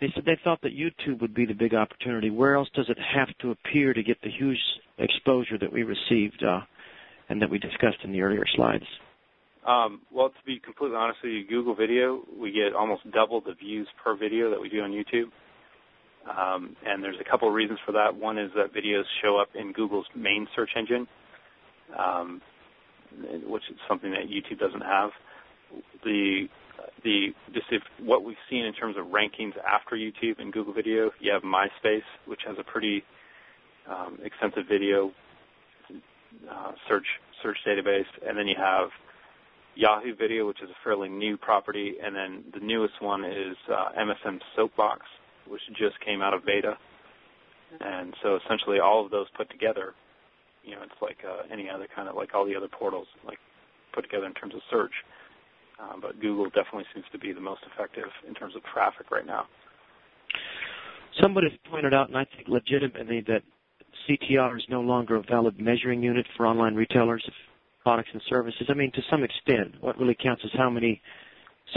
[0.00, 2.30] They said they thought that YouTube would be the big opportunity.
[2.30, 4.58] Where else does it have to appear to get the huge
[4.98, 6.60] exposure that we received uh,
[7.28, 8.84] and that we discussed in the earlier slides?
[9.66, 13.54] Um, well, to be completely honest with you, Google Video, we get almost double the
[13.54, 15.30] views per video that we do on YouTube.
[16.28, 18.14] Um, and there's a couple of reasons for that.
[18.14, 21.06] One is that videos show up in Google's main search engine,
[21.98, 22.40] um,
[23.46, 25.10] which is something that YouTube doesn't have.
[26.04, 26.48] The
[27.04, 31.10] the just if what we've seen in terms of rankings after YouTube and Google Video,
[31.20, 33.02] you have MySpace, which has a pretty
[33.88, 35.12] um, extensive video
[36.50, 37.06] uh, search
[37.42, 38.88] search database, and then you have
[39.74, 43.90] Yahoo Video, which is a fairly new property, and then the newest one is uh,
[43.98, 45.00] MSN Soapbox,
[45.48, 46.76] which just came out of beta.
[47.80, 49.94] And so essentially all of those put together,
[50.62, 53.38] you know, it's like uh, any other kind of like all the other portals, like
[53.94, 54.92] put together in terms of search.
[55.80, 59.26] Um, but Google definitely seems to be the most effective in terms of traffic right
[59.26, 59.46] now.
[61.20, 63.42] Somebody pointed out, and I think legitimately, that
[64.08, 67.34] CTR is no longer a valid measuring unit for online retailers of
[67.82, 68.66] products and services.
[68.68, 71.02] I mean, to some extent, what really counts is how many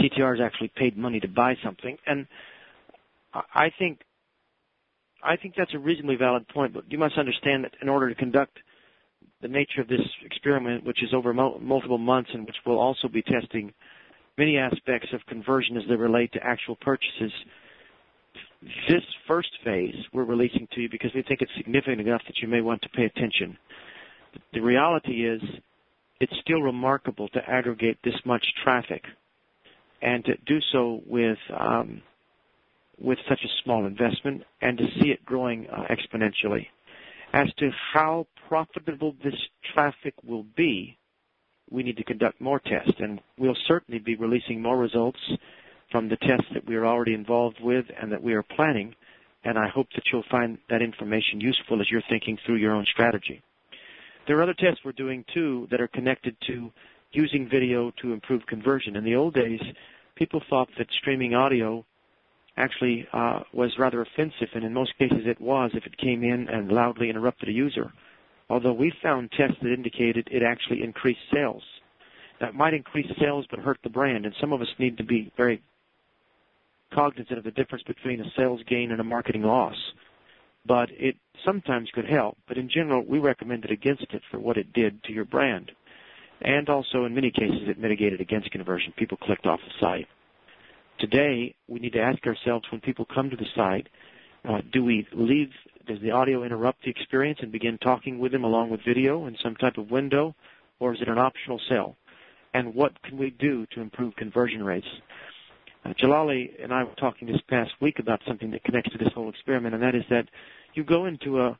[0.00, 1.96] CTRs actually paid money to buy something.
[2.06, 2.26] And
[3.34, 4.00] I think
[5.22, 8.14] I think that's a reasonably valid point, but you must understand that in order to
[8.14, 8.58] conduct
[9.42, 13.22] the nature of this experiment, which is over multiple months and which will also be
[13.22, 13.72] testing
[14.38, 17.32] many aspects of conversion as they relate to actual purchases,
[18.88, 22.48] this first phase we're releasing to you because we think it's significant enough that you
[22.48, 23.56] may want to pay attention.
[24.52, 25.40] The reality is
[26.20, 29.02] it's still remarkable to aggregate this much traffic
[30.02, 32.02] and to do so with um,
[32.98, 36.66] with such a small investment and to see it growing uh, exponentially.
[37.36, 39.34] As to how profitable this
[39.74, 40.96] traffic will be,
[41.70, 45.18] we need to conduct more tests, and we'll certainly be releasing more results
[45.92, 48.94] from the tests that we are already involved with and that we are planning,
[49.44, 52.86] and I hope that you'll find that information useful as you're thinking through your own
[52.90, 53.42] strategy.
[54.26, 56.72] There are other tests we're doing too that are connected to
[57.12, 58.96] using video to improve conversion.
[58.96, 59.60] In the old days,
[60.14, 61.84] people thought that streaming audio
[62.56, 66.48] actually uh, was rather offensive, and in most cases it was if it came in
[66.48, 67.92] and loudly interrupted a user.
[68.48, 71.62] Although we found tests that indicated it actually increased sales.
[72.40, 75.32] That might increase sales but hurt the brand, and some of us need to be
[75.36, 75.62] very
[76.92, 79.76] cognizant of the difference between a sales gain and a marketing loss.
[80.66, 84.72] But it sometimes could help, but in general, we recommended against it for what it
[84.72, 85.70] did to your brand.
[86.42, 88.92] And also, in many cases, it mitigated against conversion.
[88.96, 90.06] People clicked off the site.
[90.98, 93.86] Today, we need to ask ourselves when people come to the site,
[94.48, 95.50] uh, do we leave,
[95.86, 99.36] does the audio interrupt the experience and begin talking with them along with video in
[99.42, 100.34] some type of window,
[100.80, 101.96] or is it an optional sell?
[102.54, 104.86] And what can we do to improve conversion rates?
[105.84, 109.12] Uh, Jalali and I were talking this past week about something that connects to this
[109.14, 110.26] whole experiment, and that is that
[110.74, 111.58] you go into a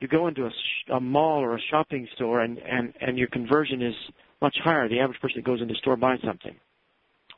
[0.00, 3.28] you go into a, sh- a mall or a shopping store, and, and and your
[3.28, 3.94] conversion is
[4.42, 4.88] much higher.
[4.88, 6.54] The average person that goes into the store buys something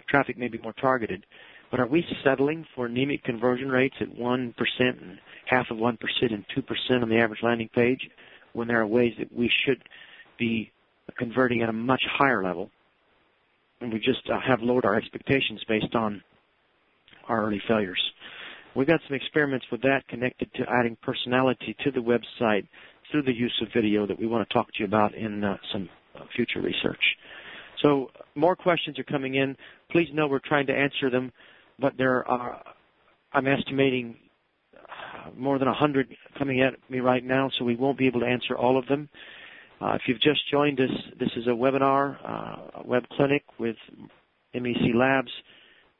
[0.08, 1.24] traffic may be more targeted.
[1.70, 6.44] But are we settling for anemic conversion rates at 1% and half of 1% and
[6.56, 8.08] 2% on the average landing page
[8.52, 9.82] when there are ways that we should
[10.38, 10.70] be
[11.18, 12.70] converting at a much higher level?
[13.80, 16.22] And we just uh, have lowered our expectations based on
[17.28, 18.00] our early failures.
[18.74, 22.66] We've got some experiments with that connected to adding personality to the website
[23.10, 25.56] through the use of video that we want to talk to you about in uh,
[25.72, 27.00] some uh, future research.
[27.82, 29.56] So more questions are coming in.
[29.90, 31.32] Please know we're trying to answer them,
[31.78, 32.62] but there are,
[33.32, 34.16] I'm estimating
[35.36, 38.56] more than 100 coming at me right now, so we won't be able to answer
[38.56, 39.08] all of them.
[39.80, 43.76] Uh, if you've just joined us, this is a webinar, uh, a web clinic with
[44.54, 45.30] MEC Labs.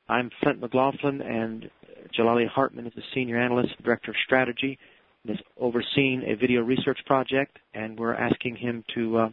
[0.08, 1.70] I'm Flint McLaughlin, and
[2.18, 4.78] Jalali Hartman is the Senior Analyst, Director of Strategy,
[5.24, 9.28] and is overseeing a video research project, and we're asking him to uh,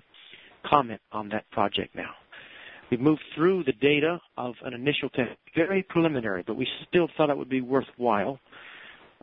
[0.65, 2.11] comment on that project now.
[2.93, 7.31] We've moved through the data of an initial test, very preliminary, but we still thought
[7.31, 8.39] it would be worthwhile.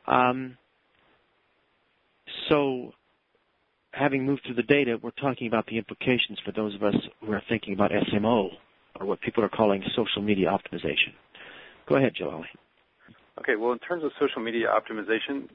[0.09, 0.59] Um,
[2.49, 2.91] so,
[3.93, 7.31] having moved through the data, we're talking about the implications for those of us who
[7.33, 8.49] are thinking about SMO,
[8.99, 11.15] or what people are calling social media optimization.
[11.89, 12.47] Go ahead, Jalali.
[13.39, 15.49] Okay, well, in terms of social media optimization,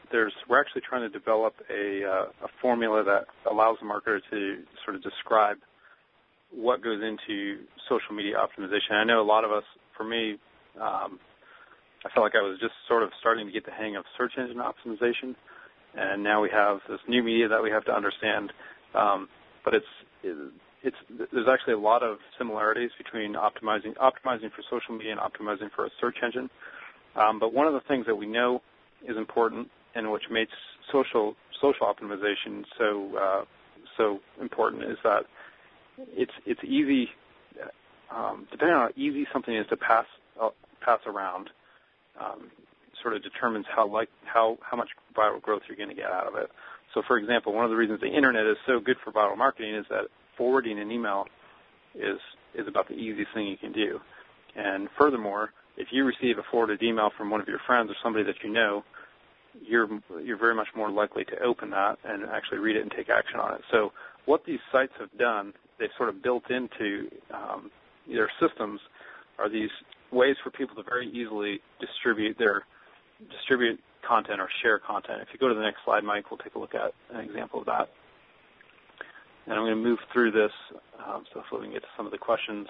[0.48, 4.96] we're actually trying to develop a, uh, a formula that allows the marketer to sort
[4.96, 5.58] of describe
[6.56, 8.94] what goes into social media optimization.
[8.94, 9.64] I know a lot of us,
[9.98, 10.38] for me,
[10.82, 11.20] um,
[12.06, 14.34] I felt like I was just sort of starting to get the hang of search
[14.38, 15.36] engine optimization,
[15.96, 18.52] and now we have this new media that we have to understand.
[18.94, 19.28] Um,
[19.64, 19.86] but it's
[20.84, 25.70] it's there's actually a lot of similarities between optimizing optimizing for social media and optimizing
[25.76, 26.50] for a search engine.
[27.16, 28.62] Um, but one of the things that we know
[29.08, 30.52] is important and which makes
[30.92, 33.46] social social optimization so uh,
[33.98, 35.22] so important is that
[36.16, 37.10] it's it's easy,
[38.12, 40.06] um, depending on how easy something is to pass
[40.42, 40.50] uh,
[40.82, 41.50] pass around,
[42.20, 42.52] um,
[43.02, 46.28] sort of determines how like how how much viral growth you're going to get out
[46.28, 46.50] of it.
[46.94, 49.76] So, for example, one of the reasons the internet is so good for viral marketing
[49.76, 50.06] is that
[50.38, 51.28] forwarding an email
[51.94, 52.20] is
[52.54, 54.00] is about the easiest thing you can do.
[54.56, 58.24] And furthermore, if you receive a forwarded email from one of your friends or somebody
[58.26, 58.84] that you know,
[59.62, 59.90] you're
[60.24, 63.40] you're very much more likely to open that and actually read it and take action
[63.40, 63.62] on it.
[63.72, 63.92] So
[64.26, 67.72] what these sites have done they've sort of built into um,
[68.08, 68.80] their systems
[69.40, 69.70] are these
[70.12, 72.64] ways for people to very easily distribute their
[73.32, 75.20] distribute content or share content.
[75.22, 77.60] If you go to the next slide, Mike, we'll take a look at an example
[77.60, 77.90] of that.
[79.46, 80.52] And I'm going to move through this
[81.06, 82.68] um, so we can get to some of the questions.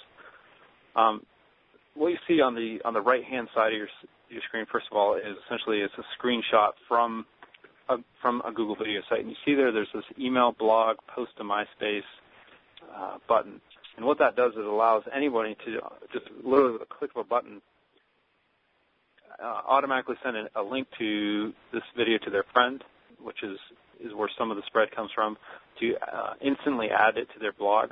[0.96, 1.26] Um,
[1.94, 3.88] what you see on the on the right hand side of your
[4.30, 7.26] your screen, first of all, is essentially it's a screenshot from
[7.90, 11.32] a, from a Google Video site, and you see there there's this email, blog, post
[11.38, 12.02] to MySpace,
[12.94, 13.62] uh, button.
[13.98, 15.80] And what that does is allows anybody to
[16.12, 17.62] just literally with a click of a button
[19.42, 22.84] uh, automatically send a link to this video to their friend,
[23.22, 23.58] which is
[24.04, 25.38] is where some of the spread comes from,
[25.80, 27.92] to uh, instantly add it to their blog.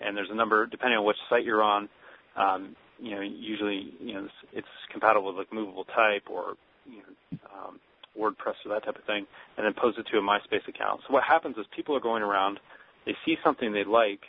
[0.00, 1.88] And there's a number, depending on which site you're on,
[2.36, 6.54] um, you know, usually you know it's, it's compatible with like movable type or
[6.86, 7.80] you know, um,
[8.18, 9.26] WordPress or that type of thing,
[9.56, 11.00] and then post it to a MySpace account.
[11.06, 12.60] So what happens is people are going around
[13.06, 14.20] they see something they like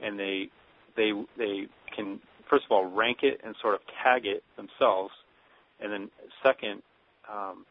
[0.00, 0.48] and they
[0.96, 5.12] they they can first of all rank it and sort of tag it themselves,
[5.80, 6.10] and then
[6.42, 6.82] second
[7.30, 7.64] um,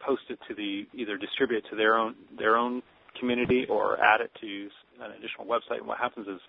[0.00, 2.82] post it to the either distribute it to their own their own
[3.18, 4.68] community or add it to
[5.02, 5.78] an additional website.
[5.78, 6.40] And what happens is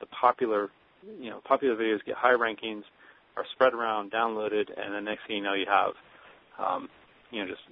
[0.00, 0.70] the popular
[1.20, 2.82] you know popular videos get high rankings,
[3.36, 5.92] are spread around, downloaded, and the next thing you know, you have,
[6.58, 6.88] um,
[7.30, 7.62] you know, just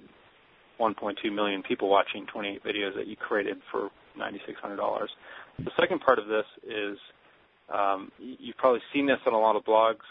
[0.79, 5.07] 1.2 million people watching 28 videos that you created for $9,600.
[5.59, 6.97] The second part of this is
[7.73, 10.05] um, you've probably seen this on a lot of blogs.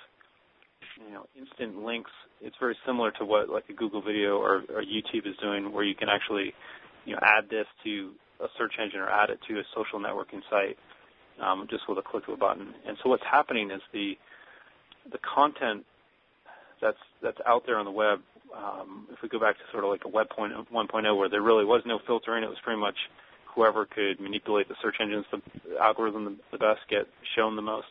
[1.07, 2.11] You know, instant links.
[2.41, 5.85] It's very similar to what like a Google video or, or YouTube is doing, where
[5.85, 6.53] you can actually,
[7.07, 10.43] you know, add this to a search engine or add it to a social networking
[10.51, 10.77] site
[11.41, 12.75] um, just with a click of a button.
[12.87, 14.15] And so what's happening is the
[15.11, 15.85] the content
[16.81, 18.21] that's that's out there on the web.
[18.53, 21.65] Um, if we go back to sort of like a Web 1.0, where there really
[21.65, 22.97] was no filtering, it was pretty much
[23.55, 25.41] whoever could manipulate the search engines, the
[25.81, 27.87] algorithm the, best, get shown the most.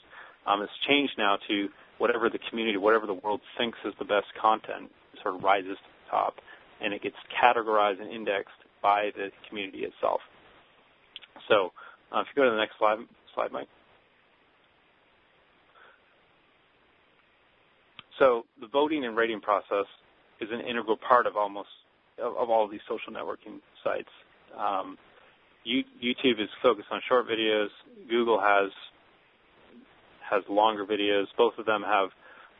[0.47, 4.27] Um, it's changed now to whatever the community, whatever the world thinks is the best
[4.41, 4.89] content,
[5.21, 6.35] sort of rises to the top,
[6.81, 10.19] and it gets categorized and indexed by the community itself.
[11.47, 11.71] So,
[12.11, 12.97] uh, if you go to the next slide,
[13.35, 13.67] slide, Mike.
[18.19, 19.85] So the voting and rating process
[20.39, 21.69] is an integral part of almost
[22.21, 24.09] of, of all of these social networking sites.
[24.57, 24.97] Um,
[25.67, 27.67] YouTube is focused on short videos.
[28.09, 28.71] Google has
[30.29, 31.25] has longer videos.
[31.37, 32.09] Both of them have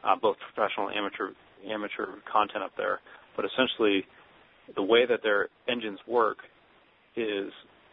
[0.04, 1.30] uh, both professional and amateur
[1.68, 3.00] amateur content up there.
[3.36, 4.06] But essentially,
[4.76, 6.40] the way that their engines work
[7.16, 7.52] is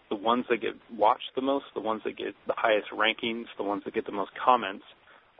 [0.08, 3.62] the ones that get watched the most, the ones that get the highest rankings, the
[3.62, 4.84] ones that get the most comments,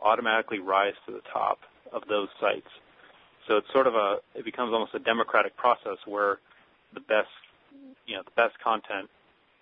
[0.01, 1.59] automatically rise to the top
[1.91, 2.67] of those sites.
[3.47, 6.39] So it's sort of a, it becomes almost a democratic process where
[6.93, 7.29] the best,
[8.05, 9.09] you know, the best content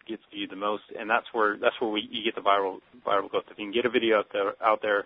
[0.08, 3.30] gets viewed the most, and that's where that's where we you get the viral viral
[3.30, 3.46] growth.
[3.52, 5.06] If you can get a video out there out there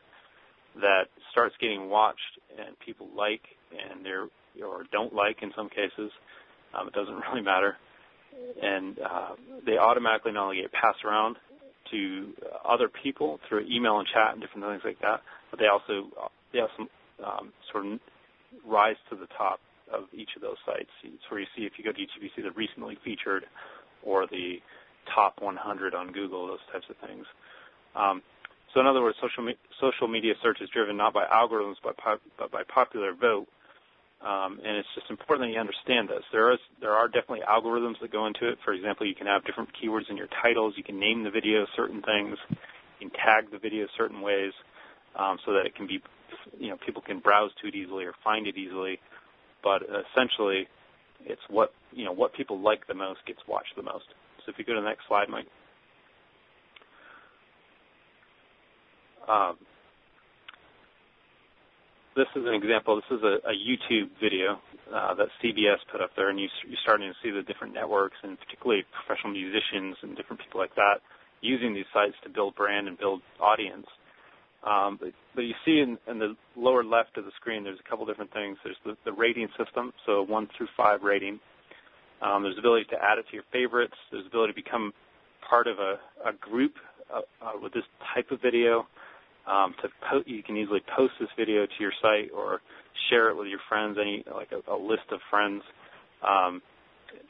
[0.76, 3.42] that starts getting watched and people like
[3.72, 4.28] and they're
[4.64, 6.12] or don't like in some cases,
[6.74, 7.78] um, it doesn't really matter
[8.62, 9.30] and uh,
[9.66, 11.38] they automatically not only get passed around
[11.92, 12.34] to
[12.66, 16.08] other people through email and chat and different things like that, but they also
[16.54, 16.88] they also
[17.26, 18.00] um, sort of
[18.66, 19.60] rise to the top
[19.94, 20.90] of each of those sites.
[21.04, 23.46] It's where you see if you go to YouTube, you see the recently featured
[24.04, 24.58] or the
[25.14, 27.26] top 100 on Google, those types of things.
[27.96, 28.22] Um,
[28.74, 31.96] so in other words, social me- social media search is driven not by algorithms but,
[32.38, 33.48] but by popular vote,
[34.22, 36.24] um, and it's just important that you understand this.
[36.32, 38.60] There is there are definitely algorithms that go into it.
[38.64, 40.76] For example, you can have different keywords in your titles.
[40.78, 42.38] You can name the video certain things.
[43.00, 44.54] You can tag the video certain ways
[45.16, 46.02] um, so that it can be,
[46.60, 49.00] you know, people can browse to it easily or find it easily.
[49.64, 50.68] But essentially,
[51.26, 54.06] it's what you know what people like the most gets watched the most.
[54.46, 55.46] So if you go to the next slide, Mike.
[59.28, 59.58] Um,
[62.16, 62.96] this is an example.
[62.98, 64.60] This is a, a YouTube video
[64.94, 68.18] uh, that CBS put up there, and you, you're starting to see the different networks
[68.24, 71.00] and particularly professional musicians and different people like that
[71.42, 73.88] using these sites to build brand and build audience.
[74.64, 77.90] Um, but, but, you see in, in, the lower left of the screen, there's a
[77.90, 78.58] couple different things.
[78.64, 81.40] There's the, the rating system, so one through five rating.
[82.22, 83.96] Um, there's the ability to add it to your favorites.
[84.12, 84.94] There's the ability to become
[85.48, 85.98] part of a,
[86.28, 86.74] a group
[87.14, 88.88] uh, uh, with this type of video.
[89.48, 92.62] Um, to po- you can easily post this video to your site or
[93.10, 95.64] share it with your friends, any like a, a list of friends.
[96.22, 96.62] Um,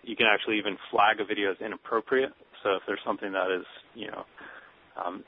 [0.04, 2.32] you can actually even flag a video as inappropriate.
[2.64, 3.66] So if there's something that is,
[3.96, 4.26] you know,
[5.04, 5.24] um,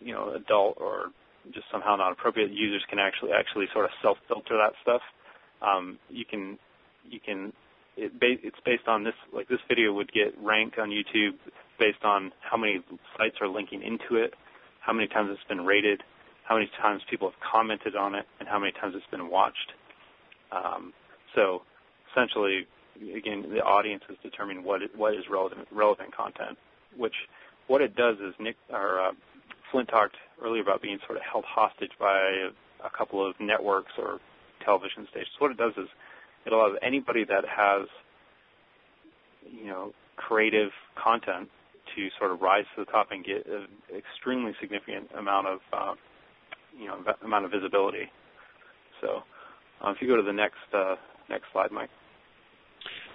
[0.00, 1.06] you know, adult or
[1.52, 5.00] just somehow not appropriate, users can actually actually sort of self-filter that stuff.
[5.62, 6.58] Um, you can
[7.08, 7.52] you can
[7.96, 11.34] it ba- it's based on this like this video would get ranked on YouTube
[11.78, 12.82] based on how many
[13.16, 14.34] sites are linking into it
[14.86, 16.02] how many times it's been rated,
[16.44, 19.72] how many times people have commented on it, and how many times it's been watched.
[20.52, 20.92] Um,
[21.34, 21.62] so
[22.12, 22.66] essentially,
[23.14, 26.56] again, the audience is determining what what is relevant relevant content.
[26.96, 27.14] Which
[27.66, 29.12] what it does is Nick or uh,
[29.72, 33.92] Flint talked earlier about being sort of held hostage by a, a couple of networks
[33.98, 34.20] or
[34.64, 35.34] television stations.
[35.40, 35.88] What it does is
[36.46, 37.88] it allows anybody that has
[39.50, 40.70] you know creative
[41.02, 41.48] content
[41.94, 43.66] to sort of rise to the top and get an
[43.96, 45.94] extremely significant amount of uh,
[46.78, 48.10] you know amount of visibility.
[49.00, 49.22] So
[49.84, 50.94] uh, if you go to the next uh,
[51.28, 51.90] next slide, Mike.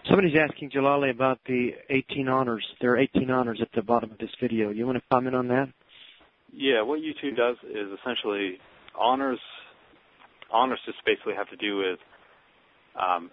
[0.07, 2.65] Somebody's asking Jalali about the 18 honors.
[2.81, 4.71] There are 18 honors at the bottom of this video.
[4.71, 5.67] You want to comment on that?
[6.51, 8.57] Yeah, what YouTube does is essentially
[8.97, 9.39] honors.
[10.51, 11.99] Honors just basically have to do with
[12.99, 13.31] um,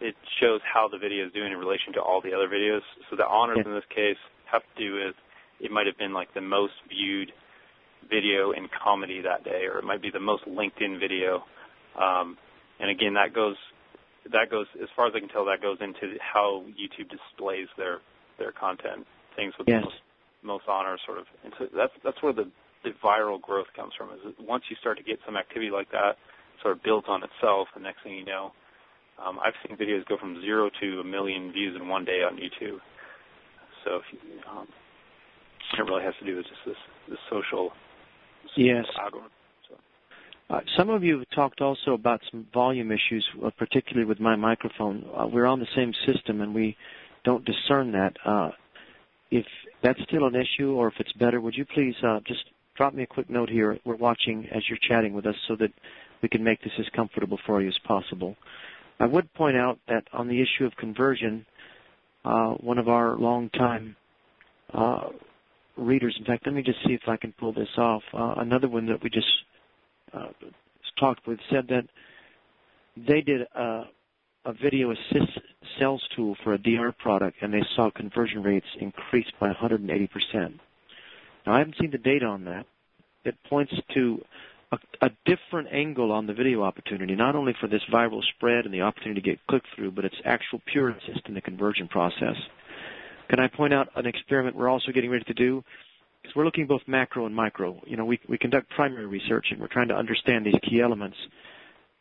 [0.00, 2.80] it shows how the video is doing in relation to all the other videos.
[3.10, 3.70] So the honors yeah.
[3.70, 4.18] in this case
[4.50, 5.14] have to do with
[5.60, 7.32] it might have been like the most viewed
[8.10, 11.44] video in comedy that day, or it might be the most linked in video.
[11.98, 12.36] Um,
[12.80, 13.56] and again, that goes
[14.32, 15.44] that goes as far as I can tell.
[15.44, 17.98] That goes into how YouTube displays their
[18.38, 19.06] their content.
[19.36, 19.82] Things with yes.
[19.82, 20.00] the most,
[20.42, 21.26] most honor, sort of.
[21.44, 22.50] And so that's that's where the
[22.82, 24.10] the viral growth comes from.
[24.10, 26.16] Is once you start to get some activity like that,
[26.62, 28.52] sort of builds on itself, the next thing you know,
[29.24, 32.36] um, I've seen videos go from zero to a million views in one day on
[32.36, 32.78] YouTube.
[33.84, 34.18] So if you,
[34.50, 34.66] um,
[35.78, 36.76] it really has to do with just this,
[37.08, 37.72] this social,
[38.56, 38.84] yes.
[38.98, 39.30] algorithm.
[40.50, 44.36] Uh, some of you have talked also about some volume issues, uh, particularly with my
[44.36, 45.04] microphone.
[45.16, 46.76] Uh, we're on the same system and we
[47.24, 48.14] don't discern that.
[48.24, 48.50] Uh,
[49.30, 49.46] if
[49.82, 52.44] that's still an issue or if it's better, would you please uh, just
[52.76, 53.78] drop me a quick note here?
[53.84, 55.72] We're watching as you're chatting with us so that
[56.24, 58.34] we can make this as comfortable for you as possible.
[58.98, 61.44] I would point out that on the issue of conversion,
[62.24, 63.94] uh, one of our longtime
[64.72, 65.08] uh,
[65.76, 68.02] readers, in fact, let me just see if I can pull this off.
[68.14, 69.26] Uh, another one that we just
[70.14, 70.28] uh,
[70.98, 71.84] talked with said that
[72.96, 73.82] they did a,
[74.46, 75.38] a video assist
[75.78, 80.08] sales tool for a DR product and they saw conversion rates increase by 180%.
[80.32, 82.64] Now, I haven't seen the data on that.
[83.26, 84.22] It points to
[84.74, 88.74] a, a, different angle on the video opportunity, not only for this viral spread and
[88.74, 92.36] the opportunity to get click through, but it's actual pure assist in the conversion process.
[93.28, 95.64] Can I point out an experiment we're also getting ready to do?
[96.22, 97.80] Because we're looking both macro and micro.
[97.86, 101.16] You know, we, we conduct primary research and we're trying to understand these key elements.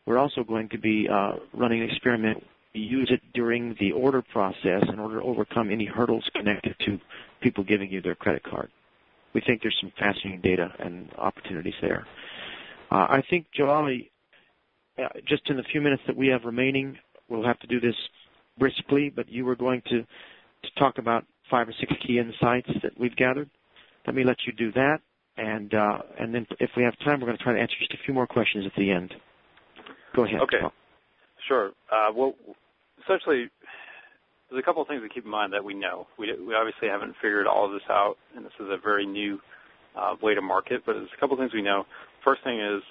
[0.05, 2.43] We're also going to be uh, running an experiment.
[2.73, 6.99] We use it during the order process in order to overcome any hurdles connected to
[7.41, 8.69] people giving you their credit card.
[9.33, 12.05] We think there's some fascinating data and opportunities there.
[12.93, 14.11] Uh, I think, Jalali,
[14.99, 17.95] uh, just in the few minutes that we have remaining, we'll have to do this
[18.59, 22.91] briskly, but you were going to, to talk about five or six key insights that
[22.99, 23.49] we've gathered.
[24.05, 24.99] Let me let you do that,
[25.37, 27.93] and uh, and then if we have time, we're going to try to answer just
[27.93, 29.13] a few more questions at the end.
[30.15, 30.41] Go ahead.
[30.41, 30.61] Okay.
[31.47, 31.71] Sure.
[31.91, 32.35] Uh, well,
[33.03, 33.49] essentially,
[34.49, 36.05] there's a couple of things to keep in mind that we know.
[36.19, 39.39] We, we obviously haven't figured all of this out, and this is a very new
[39.95, 40.83] uh, way to market.
[40.85, 41.85] But there's a couple of things we know.
[42.23, 42.81] First thing is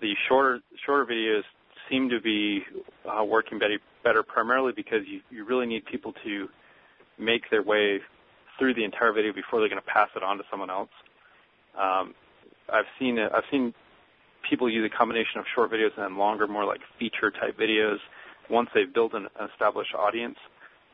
[0.00, 1.42] the shorter shorter videos
[1.90, 2.62] seem to be
[3.08, 6.48] uh, working better, better primarily because you, you really need people to
[7.18, 8.00] make their way
[8.58, 10.90] through the entire video before they're going to pass it on to someone else.
[11.78, 12.14] Um,
[12.72, 13.74] I've seen I've seen
[14.48, 17.98] people use a combination of short videos and longer, more like feature type videos
[18.50, 20.36] once they've built an established audience.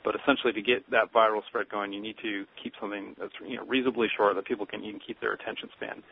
[0.04, 3.56] But essentially, to get that viral spread going, you need to keep something that's you
[3.56, 6.02] know, reasonably short that people can even keep their attention span.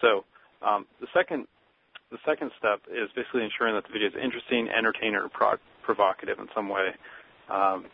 [0.00, 0.24] So
[0.64, 1.46] um, the second
[2.10, 6.38] the second step is basically ensuring that the video is interesting, entertaining, or pro- provocative
[6.38, 6.90] in some way.
[7.48, 7.86] Um,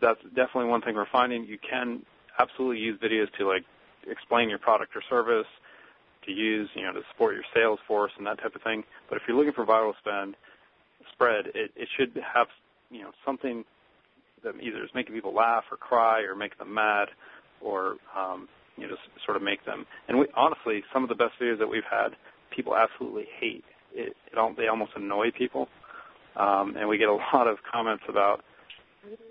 [0.00, 1.44] that's definitely one thing we're finding.
[1.44, 2.02] You can
[2.38, 3.64] absolutely use videos to like
[4.08, 5.46] explain your product or service,
[6.24, 8.84] to use you know to support your sales force and that type of thing.
[9.08, 10.36] But if you're looking for viral spend
[11.12, 12.48] spread, it, it should have
[12.90, 13.64] you know something
[14.44, 17.08] that either is making people laugh or cry or make them mad
[17.60, 19.86] or um, you just sort of make them.
[20.08, 22.16] And we, honestly, some of the best videos that we've had,
[22.54, 23.64] people absolutely hate.
[23.94, 25.68] It, it they almost annoy people,
[26.36, 28.42] um, and we get a lot of comments about,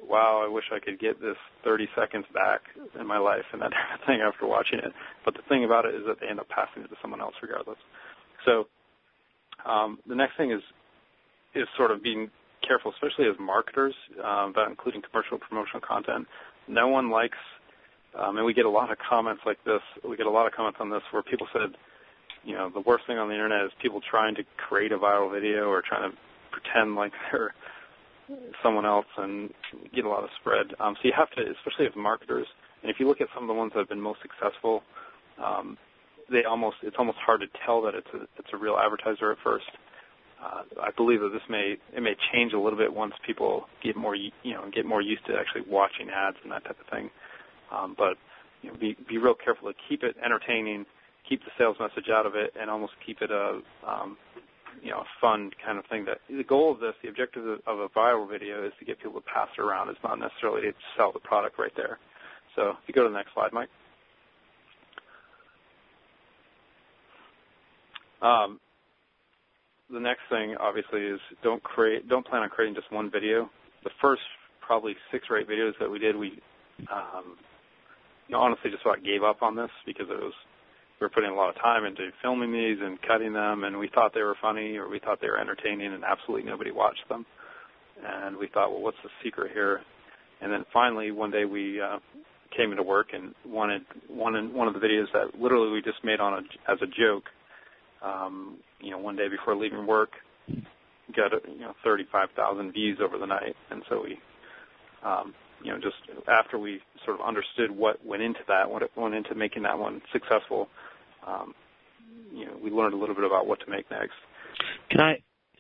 [0.04, 2.62] "Wow, I wish I could get this 30 seconds back
[3.00, 4.94] in my life," and that kind of thing after watching it.
[5.24, 7.36] But the thing about it is that they end up passing it to someone else
[7.42, 7.78] regardless.
[8.46, 8.66] So
[9.66, 10.62] um, the next thing is
[11.54, 12.30] is sort of being
[12.68, 13.94] careful, especially as marketers,
[14.24, 16.28] um, about including commercial promotional content.
[16.68, 17.38] No one likes,
[18.18, 19.82] um, and we get a lot of comments like this.
[20.08, 21.76] We get a lot of comments on this where people said,
[22.44, 25.32] you know, the worst thing on the internet is people trying to create a viral
[25.32, 26.18] video or trying to
[26.52, 27.54] pretend like they're
[28.64, 29.52] someone else and
[29.94, 30.68] get a lot of spread.
[30.80, 32.48] Um, so you have to, especially as marketers,
[32.82, 34.82] and if you look at some of the ones that have been most successful,
[35.44, 35.78] um,
[36.32, 39.38] they almost it's almost hard to tell that it's a it's a real advertiser at
[39.44, 39.66] first
[40.46, 43.96] uh, I believe that this may it may change a little bit once people get
[43.96, 47.10] more you know get more used to actually watching ads and that type of thing.
[47.72, 48.18] Um, but
[48.62, 50.86] you know, be be real careful to keep it entertaining,
[51.28, 54.18] keep the sales message out of it, and almost keep it a um,
[54.82, 56.06] you know a fun kind of thing.
[56.06, 59.22] That the goal of this, the objective of a viral video, is to get people
[59.22, 59.90] to pass it around.
[59.90, 62.00] It's not necessarily to sell the product right there.
[62.56, 63.70] So if you go to the next slide, Mike.
[68.22, 68.60] Um,
[69.92, 73.50] the next thing obviously is don't create don't plan on creating just one video.
[73.84, 74.22] The first
[74.66, 76.42] probably six or eight videos that we did, we
[76.92, 77.38] um,
[78.28, 80.34] you know, honestly just about gave up on this because it was
[81.00, 83.90] we were putting a lot of time into filming these and cutting them, and we
[83.94, 87.26] thought they were funny or we thought they were entertaining, and absolutely nobody watched them.
[88.02, 89.82] And we thought, well, what's the secret here?
[90.42, 92.00] And then finally, one day we uh,
[92.56, 96.04] came into work and wanted one in, one of the videos that literally we just
[96.04, 97.24] made on a, as a joke
[98.06, 100.12] um, you know, one day before leaving work,
[101.16, 104.18] got you know 35,000 views over the night, and so we,
[105.04, 105.96] um, you know, just
[106.28, 110.02] after we sort of understood what went into that, what went into making that one
[110.12, 110.68] successful,
[111.26, 111.54] um,
[112.32, 114.14] you know we learned a little bit about what to make next.
[114.90, 115.18] Can I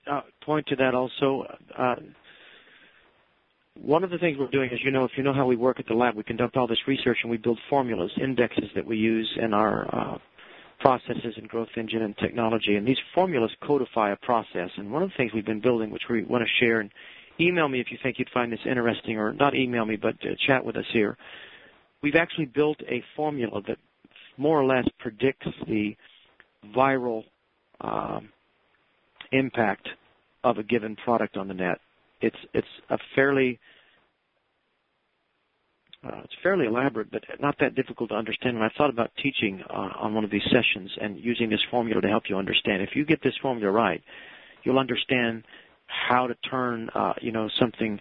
[0.09, 1.45] uh, point to that also?
[1.77, 1.95] Uh,
[3.81, 5.79] one of the things we're doing is, you know, if you know how we work
[5.79, 8.95] at the lab, we conduct all this research and we build formulas, indexes that we
[8.95, 10.17] use in our uh,
[10.79, 12.75] processes and growth engine and technology.
[12.75, 14.69] And these formulas codify a process.
[14.77, 16.89] And one of the things we've been building, which we want to share, and
[17.39, 20.35] email me if you think you'd find this interesting, or not email me, but uh,
[20.47, 21.17] chat with us here.
[22.01, 23.77] We've actually built a formula that
[24.37, 25.95] more or less predicts the
[26.75, 27.23] viral
[27.81, 28.29] um,
[29.31, 29.87] impact
[30.43, 31.79] of a given product on the net.
[32.21, 33.59] It's it's a fairly
[36.05, 38.55] uh, it's fairly elaborate, but not that difficult to understand.
[38.55, 42.01] And I thought about teaching uh, on one of these sessions and using this formula
[42.01, 42.83] to help you understand.
[42.83, 44.03] If you get this formula right,
[44.63, 45.43] you'll understand
[45.87, 47.99] how to turn, uh, you know, something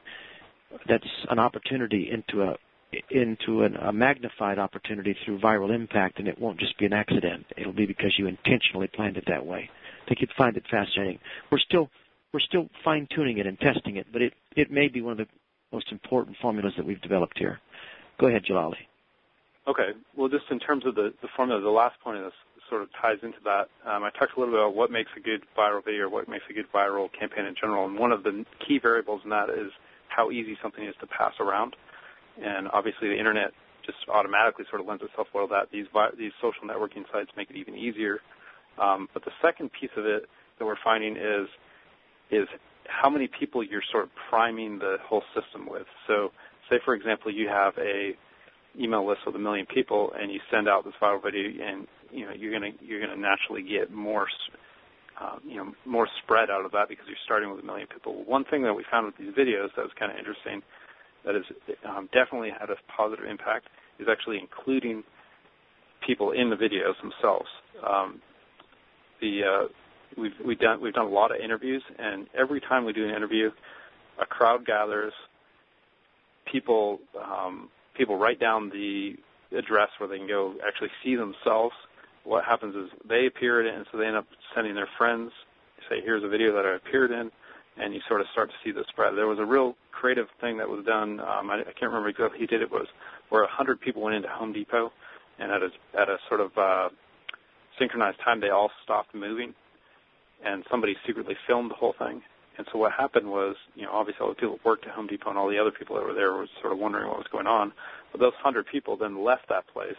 [0.89, 2.57] that's an opportunity into a
[3.11, 7.45] into an, a magnified opportunity through viral impact, and it won't just be an accident.
[7.57, 9.68] It'll be because you intentionally planned it that way.
[10.05, 11.18] I think you'd find it fascinating.
[11.51, 11.91] We're still
[12.32, 15.18] we're still fine tuning it and testing it, but it it may be one of
[15.18, 15.26] the
[15.72, 17.61] most important formulas that we've developed here.
[18.20, 18.76] Go ahead, Jalali.
[19.66, 19.91] Okay.
[20.16, 22.32] Well, just in terms of the, the formula, the last point of this
[22.69, 23.69] sort of ties into that.
[23.85, 26.29] Um, I talked a little bit about what makes a good viral video or what
[26.29, 29.51] makes a good viral campaign in general, and one of the key variables in that
[29.51, 29.71] is
[30.09, 31.77] how easy something is to pass around.
[32.43, 33.53] And obviously, the internet
[33.85, 35.71] just automatically sort of lends itself well to that.
[35.71, 35.87] These
[36.19, 38.21] these social networking sites make it even easier.
[38.79, 40.25] Um, but the second piece of it
[40.59, 41.49] that we're finding is
[42.31, 42.49] is
[42.87, 45.87] how many people you're sort of priming the whole system with.
[46.07, 46.33] So
[46.71, 48.17] say for example you have a
[48.79, 52.27] email list with a million people and you send out this viral video and you
[52.27, 54.27] know you're to you're to naturally get more
[55.21, 58.25] um, you know more spread out of that because you're starting with a million people.
[58.25, 60.63] One thing that we found with these videos that was kind of interesting
[61.25, 61.45] that has
[61.85, 65.03] um, definitely had a positive impact is actually including
[66.07, 67.49] people in the videos themselves.
[67.87, 68.21] Um,
[69.21, 69.69] the uh,
[70.17, 73.15] we've we've done we've done a lot of interviews, and every time we do an
[73.15, 73.51] interview,
[74.21, 75.13] a crowd gathers
[76.51, 79.15] people um, people write down the
[79.57, 81.75] address where they can go actually see themselves.
[82.25, 85.31] What happens is they appear in it, and so they end up sending their friends.
[85.89, 87.31] Say, here's a video that I appeared in,
[87.77, 89.14] and you sort of start to see the spread.
[89.16, 91.20] There was a real creative thing that was done.
[91.20, 92.70] Um, I, I can't remember exactly who did it.
[92.70, 92.87] Was
[93.29, 94.93] where a hundred people went into Home Depot,
[95.39, 95.68] and at a
[95.99, 96.89] at a sort of uh,
[97.79, 99.55] synchronized time, they all stopped moving,
[100.45, 102.22] and somebody secretly filmed the whole thing
[102.57, 105.07] and so what happened was, you know, obviously all the people that worked at Home
[105.07, 107.27] Depot and all the other people that were there were sort of wondering what was
[107.31, 107.72] going on.
[108.12, 109.99] But those hundred people then left that place,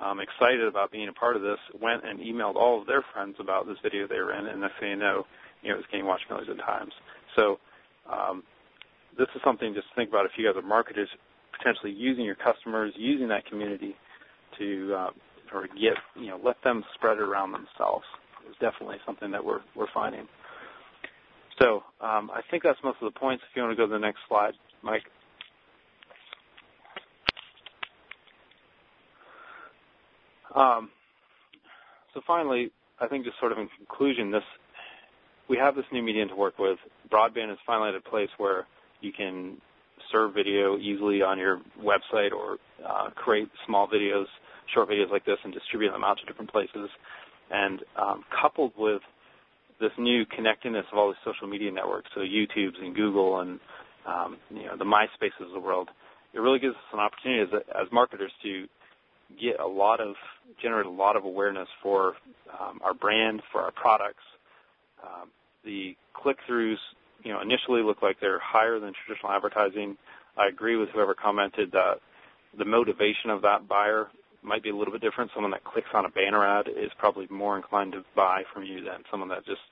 [0.00, 3.36] um, excited about being a part of this, went and emailed all of their friends
[3.38, 5.24] about this video they were in, and next thing you know,
[5.62, 6.92] you know, it was getting watched millions of times.
[7.36, 7.58] So
[8.10, 8.42] um,
[9.16, 11.08] this is something just to think about if you guys are marketers,
[11.56, 13.94] potentially using your customers, using that community
[14.58, 15.10] to uh,
[15.52, 18.04] or get, you know, let them spread it around themselves.
[18.48, 20.26] Is definitely something that we're we're finding.
[21.58, 23.42] So um, I think that's most of the points.
[23.48, 25.04] If you want to go to the next slide, Mike.
[30.54, 30.90] Um,
[32.12, 34.42] so finally, I think just sort of in conclusion, this
[35.48, 36.78] we have this new medium to work with.
[37.12, 38.66] Broadband is finally at a place where
[39.00, 39.58] you can
[40.10, 44.24] serve video easily on your website or uh, create small videos,
[44.72, 46.88] short videos like this, and distribute them out to different places.
[47.50, 49.02] And um, coupled with
[49.80, 53.60] this new connectedness of all these social media networks, so YouTube's and Google and
[54.06, 55.88] um, you know the MySpaces of the world,
[56.32, 58.66] it really gives us an opportunity as, as marketers to
[59.40, 60.14] get a lot of
[60.62, 62.14] generate a lot of awareness for
[62.60, 64.22] um, our brand, for our products.
[65.02, 65.30] Um,
[65.64, 66.76] the click-throughs,
[67.22, 69.96] you know, initially look like they're higher than traditional advertising.
[70.36, 71.94] I agree with whoever commented that
[72.56, 74.08] the motivation of that buyer
[74.42, 75.30] might be a little bit different.
[75.34, 78.84] Someone that clicks on a banner ad is probably more inclined to buy from you
[78.84, 79.62] than someone that just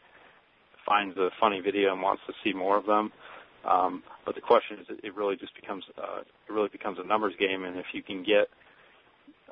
[0.87, 3.13] finds a funny video and wants to see more of them.
[3.65, 7.35] Um, but the question is, it really just becomes uh, it really becomes a numbers
[7.39, 8.49] game, and if you can get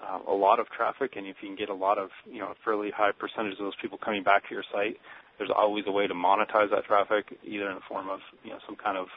[0.03, 2.48] uh, a lot of traffic, and if you can get a lot of you know
[2.48, 4.96] a fairly high percentage of those people coming back to your site,
[5.38, 8.59] there's always a way to monetize that traffic, either in the form of you know
[8.66, 9.09] some kind of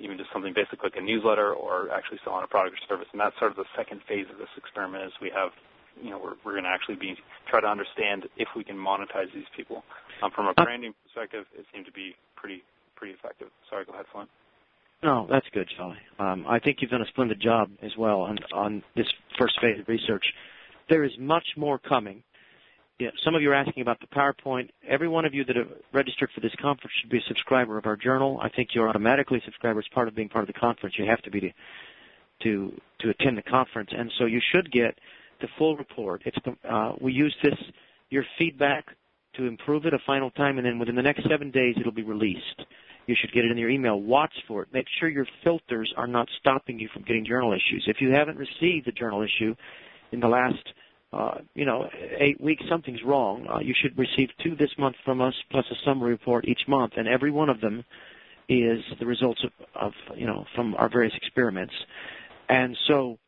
[0.00, 3.08] even just something basic like a newsletter or actually selling a product or service.
[3.12, 5.50] And that's sort of the second phase of this experiment is we have,
[6.02, 7.14] you know, we're, we're going to actually be
[7.46, 9.84] try to understand if we can monetize these people.
[10.22, 12.62] Um, from a uh, branding perspective, it seemed to be pretty
[12.96, 13.48] pretty effective.
[13.70, 14.30] Sorry, go ahead, Flint.
[15.04, 15.96] No, that's good, Jalali.
[16.18, 19.06] Um, I think you've done a splendid job as well on, on this
[19.38, 20.24] first phase of research.
[20.88, 22.24] There is much more coming
[23.24, 24.68] some of you are asking about the PowerPoint.
[24.88, 27.86] Every one of you that have registered for this conference should be a subscriber of
[27.86, 28.38] our journal.
[28.42, 30.94] I think you're automatically a subscriber as part of being part of the conference.
[30.98, 31.50] You have to be to
[32.42, 34.98] to, to attend the conference, and so you should get
[35.40, 36.22] the full report.
[36.24, 36.36] It's
[36.68, 37.54] uh, we use this
[38.10, 38.84] your feedback
[39.36, 42.02] to improve it a final time, and then within the next seven days, it'll be
[42.02, 42.62] released.
[43.06, 44.00] You should get it in your email.
[44.00, 44.68] Watch for it.
[44.72, 47.84] Make sure your filters are not stopping you from getting journal issues.
[47.86, 49.54] If you haven't received a journal issue
[50.12, 50.62] in the last,
[51.12, 51.88] uh, you know,
[52.18, 53.46] eight weeks, something's wrong.
[53.48, 56.94] Uh, you should receive two this month from us, plus a summary report each month,
[56.96, 57.84] and every one of them
[58.48, 61.74] is the results of, of you know, from our various experiments.
[62.48, 63.18] And so,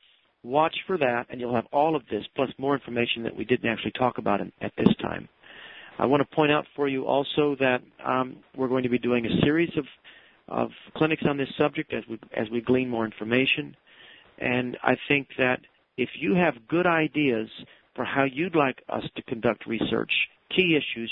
[0.42, 3.68] watch for that, and you'll have all of this plus more information that we didn't
[3.70, 5.28] actually talk about in, at this time.
[5.98, 9.26] I want to point out for you also that um, we're going to be doing
[9.26, 9.84] a series of,
[10.48, 13.76] of clinics on this subject as we as we glean more information.
[14.38, 15.60] And I think that
[15.96, 17.48] if you have good ideas
[17.94, 20.12] for how you'd like us to conduct research,
[20.54, 21.10] key issues,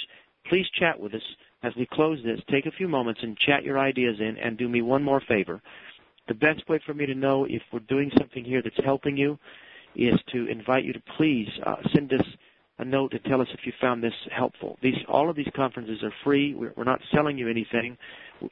[0.49, 1.22] please chat with us
[1.62, 2.41] as we close this.
[2.51, 5.62] Take a few moments and chat your ideas in, and do me one more favor.
[6.28, 9.39] The best way for me to know if we're doing something here that's helping you
[9.97, 12.26] is to invite you to please uh, send us
[12.79, 14.79] a note to tell us if you found this helpful.
[14.83, 16.55] These, all of these conferences are free.
[16.55, 17.97] We're, we're not selling you anything.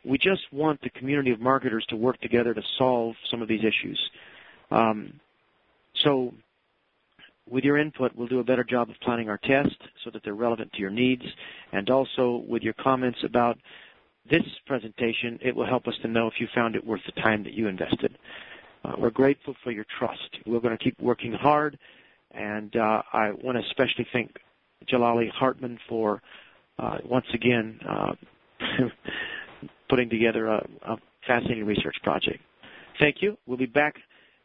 [0.05, 3.61] We just want the community of marketers to work together to solve some of these
[3.61, 4.01] issues.
[4.71, 5.21] Um,
[6.05, 6.33] so,
[7.51, 10.35] with your input, we'll do a better job of planning our tests so that they're
[10.35, 11.25] relevant to your needs.
[11.73, 13.59] And also, with your comments about
[14.31, 17.43] this presentation, it will help us to know if you found it worth the time
[17.43, 18.17] that you invested.
[18.85, 20.39] Uh, we're grateful for your trust.
[20.47, 21.79] We're going to keep working hard
[22.33, 24.37] and uh, I want to especially thank
[24.91, 26.23] Jalali Hartman for
[26.79, 28.13] uh, once again uh,
[29.89, 32.41] putting together a, a, fascinating research project.
[32.99, 33.39] Thank you.
[33.47, 33.95] We'll be back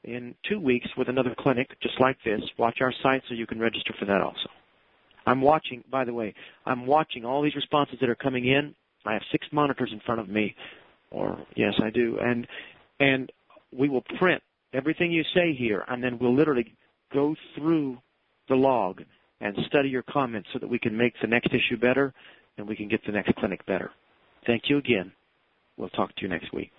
[0.04, 2.40] in two weeks with another clinic just like this.
[2.60, 4.50] Watch our site so you can register for that also.
[5.26, 6.36] I'm watching, by the way,
[6.68, 8.76] I'm watching all these responses that are coming in.
[9.06, 10.56] I have six monitors in front of me,
[11.10, 12.48] or yes, I do, and
[13.00, 13.32] and
[13.72, 14.42] we will print
[14.74, 16.76] everything you say here, and then we'll literally
[17.14, 17.98] go through
[18.50, 19.02] the log
[19.42, 22.14] and study your comments so that we can make the next issue better
[22.58, 23.92] and we can get the next clinic better.
[24.46, 25.12] Thank you again.
[25.78, 26.72] We'll talk to you next week.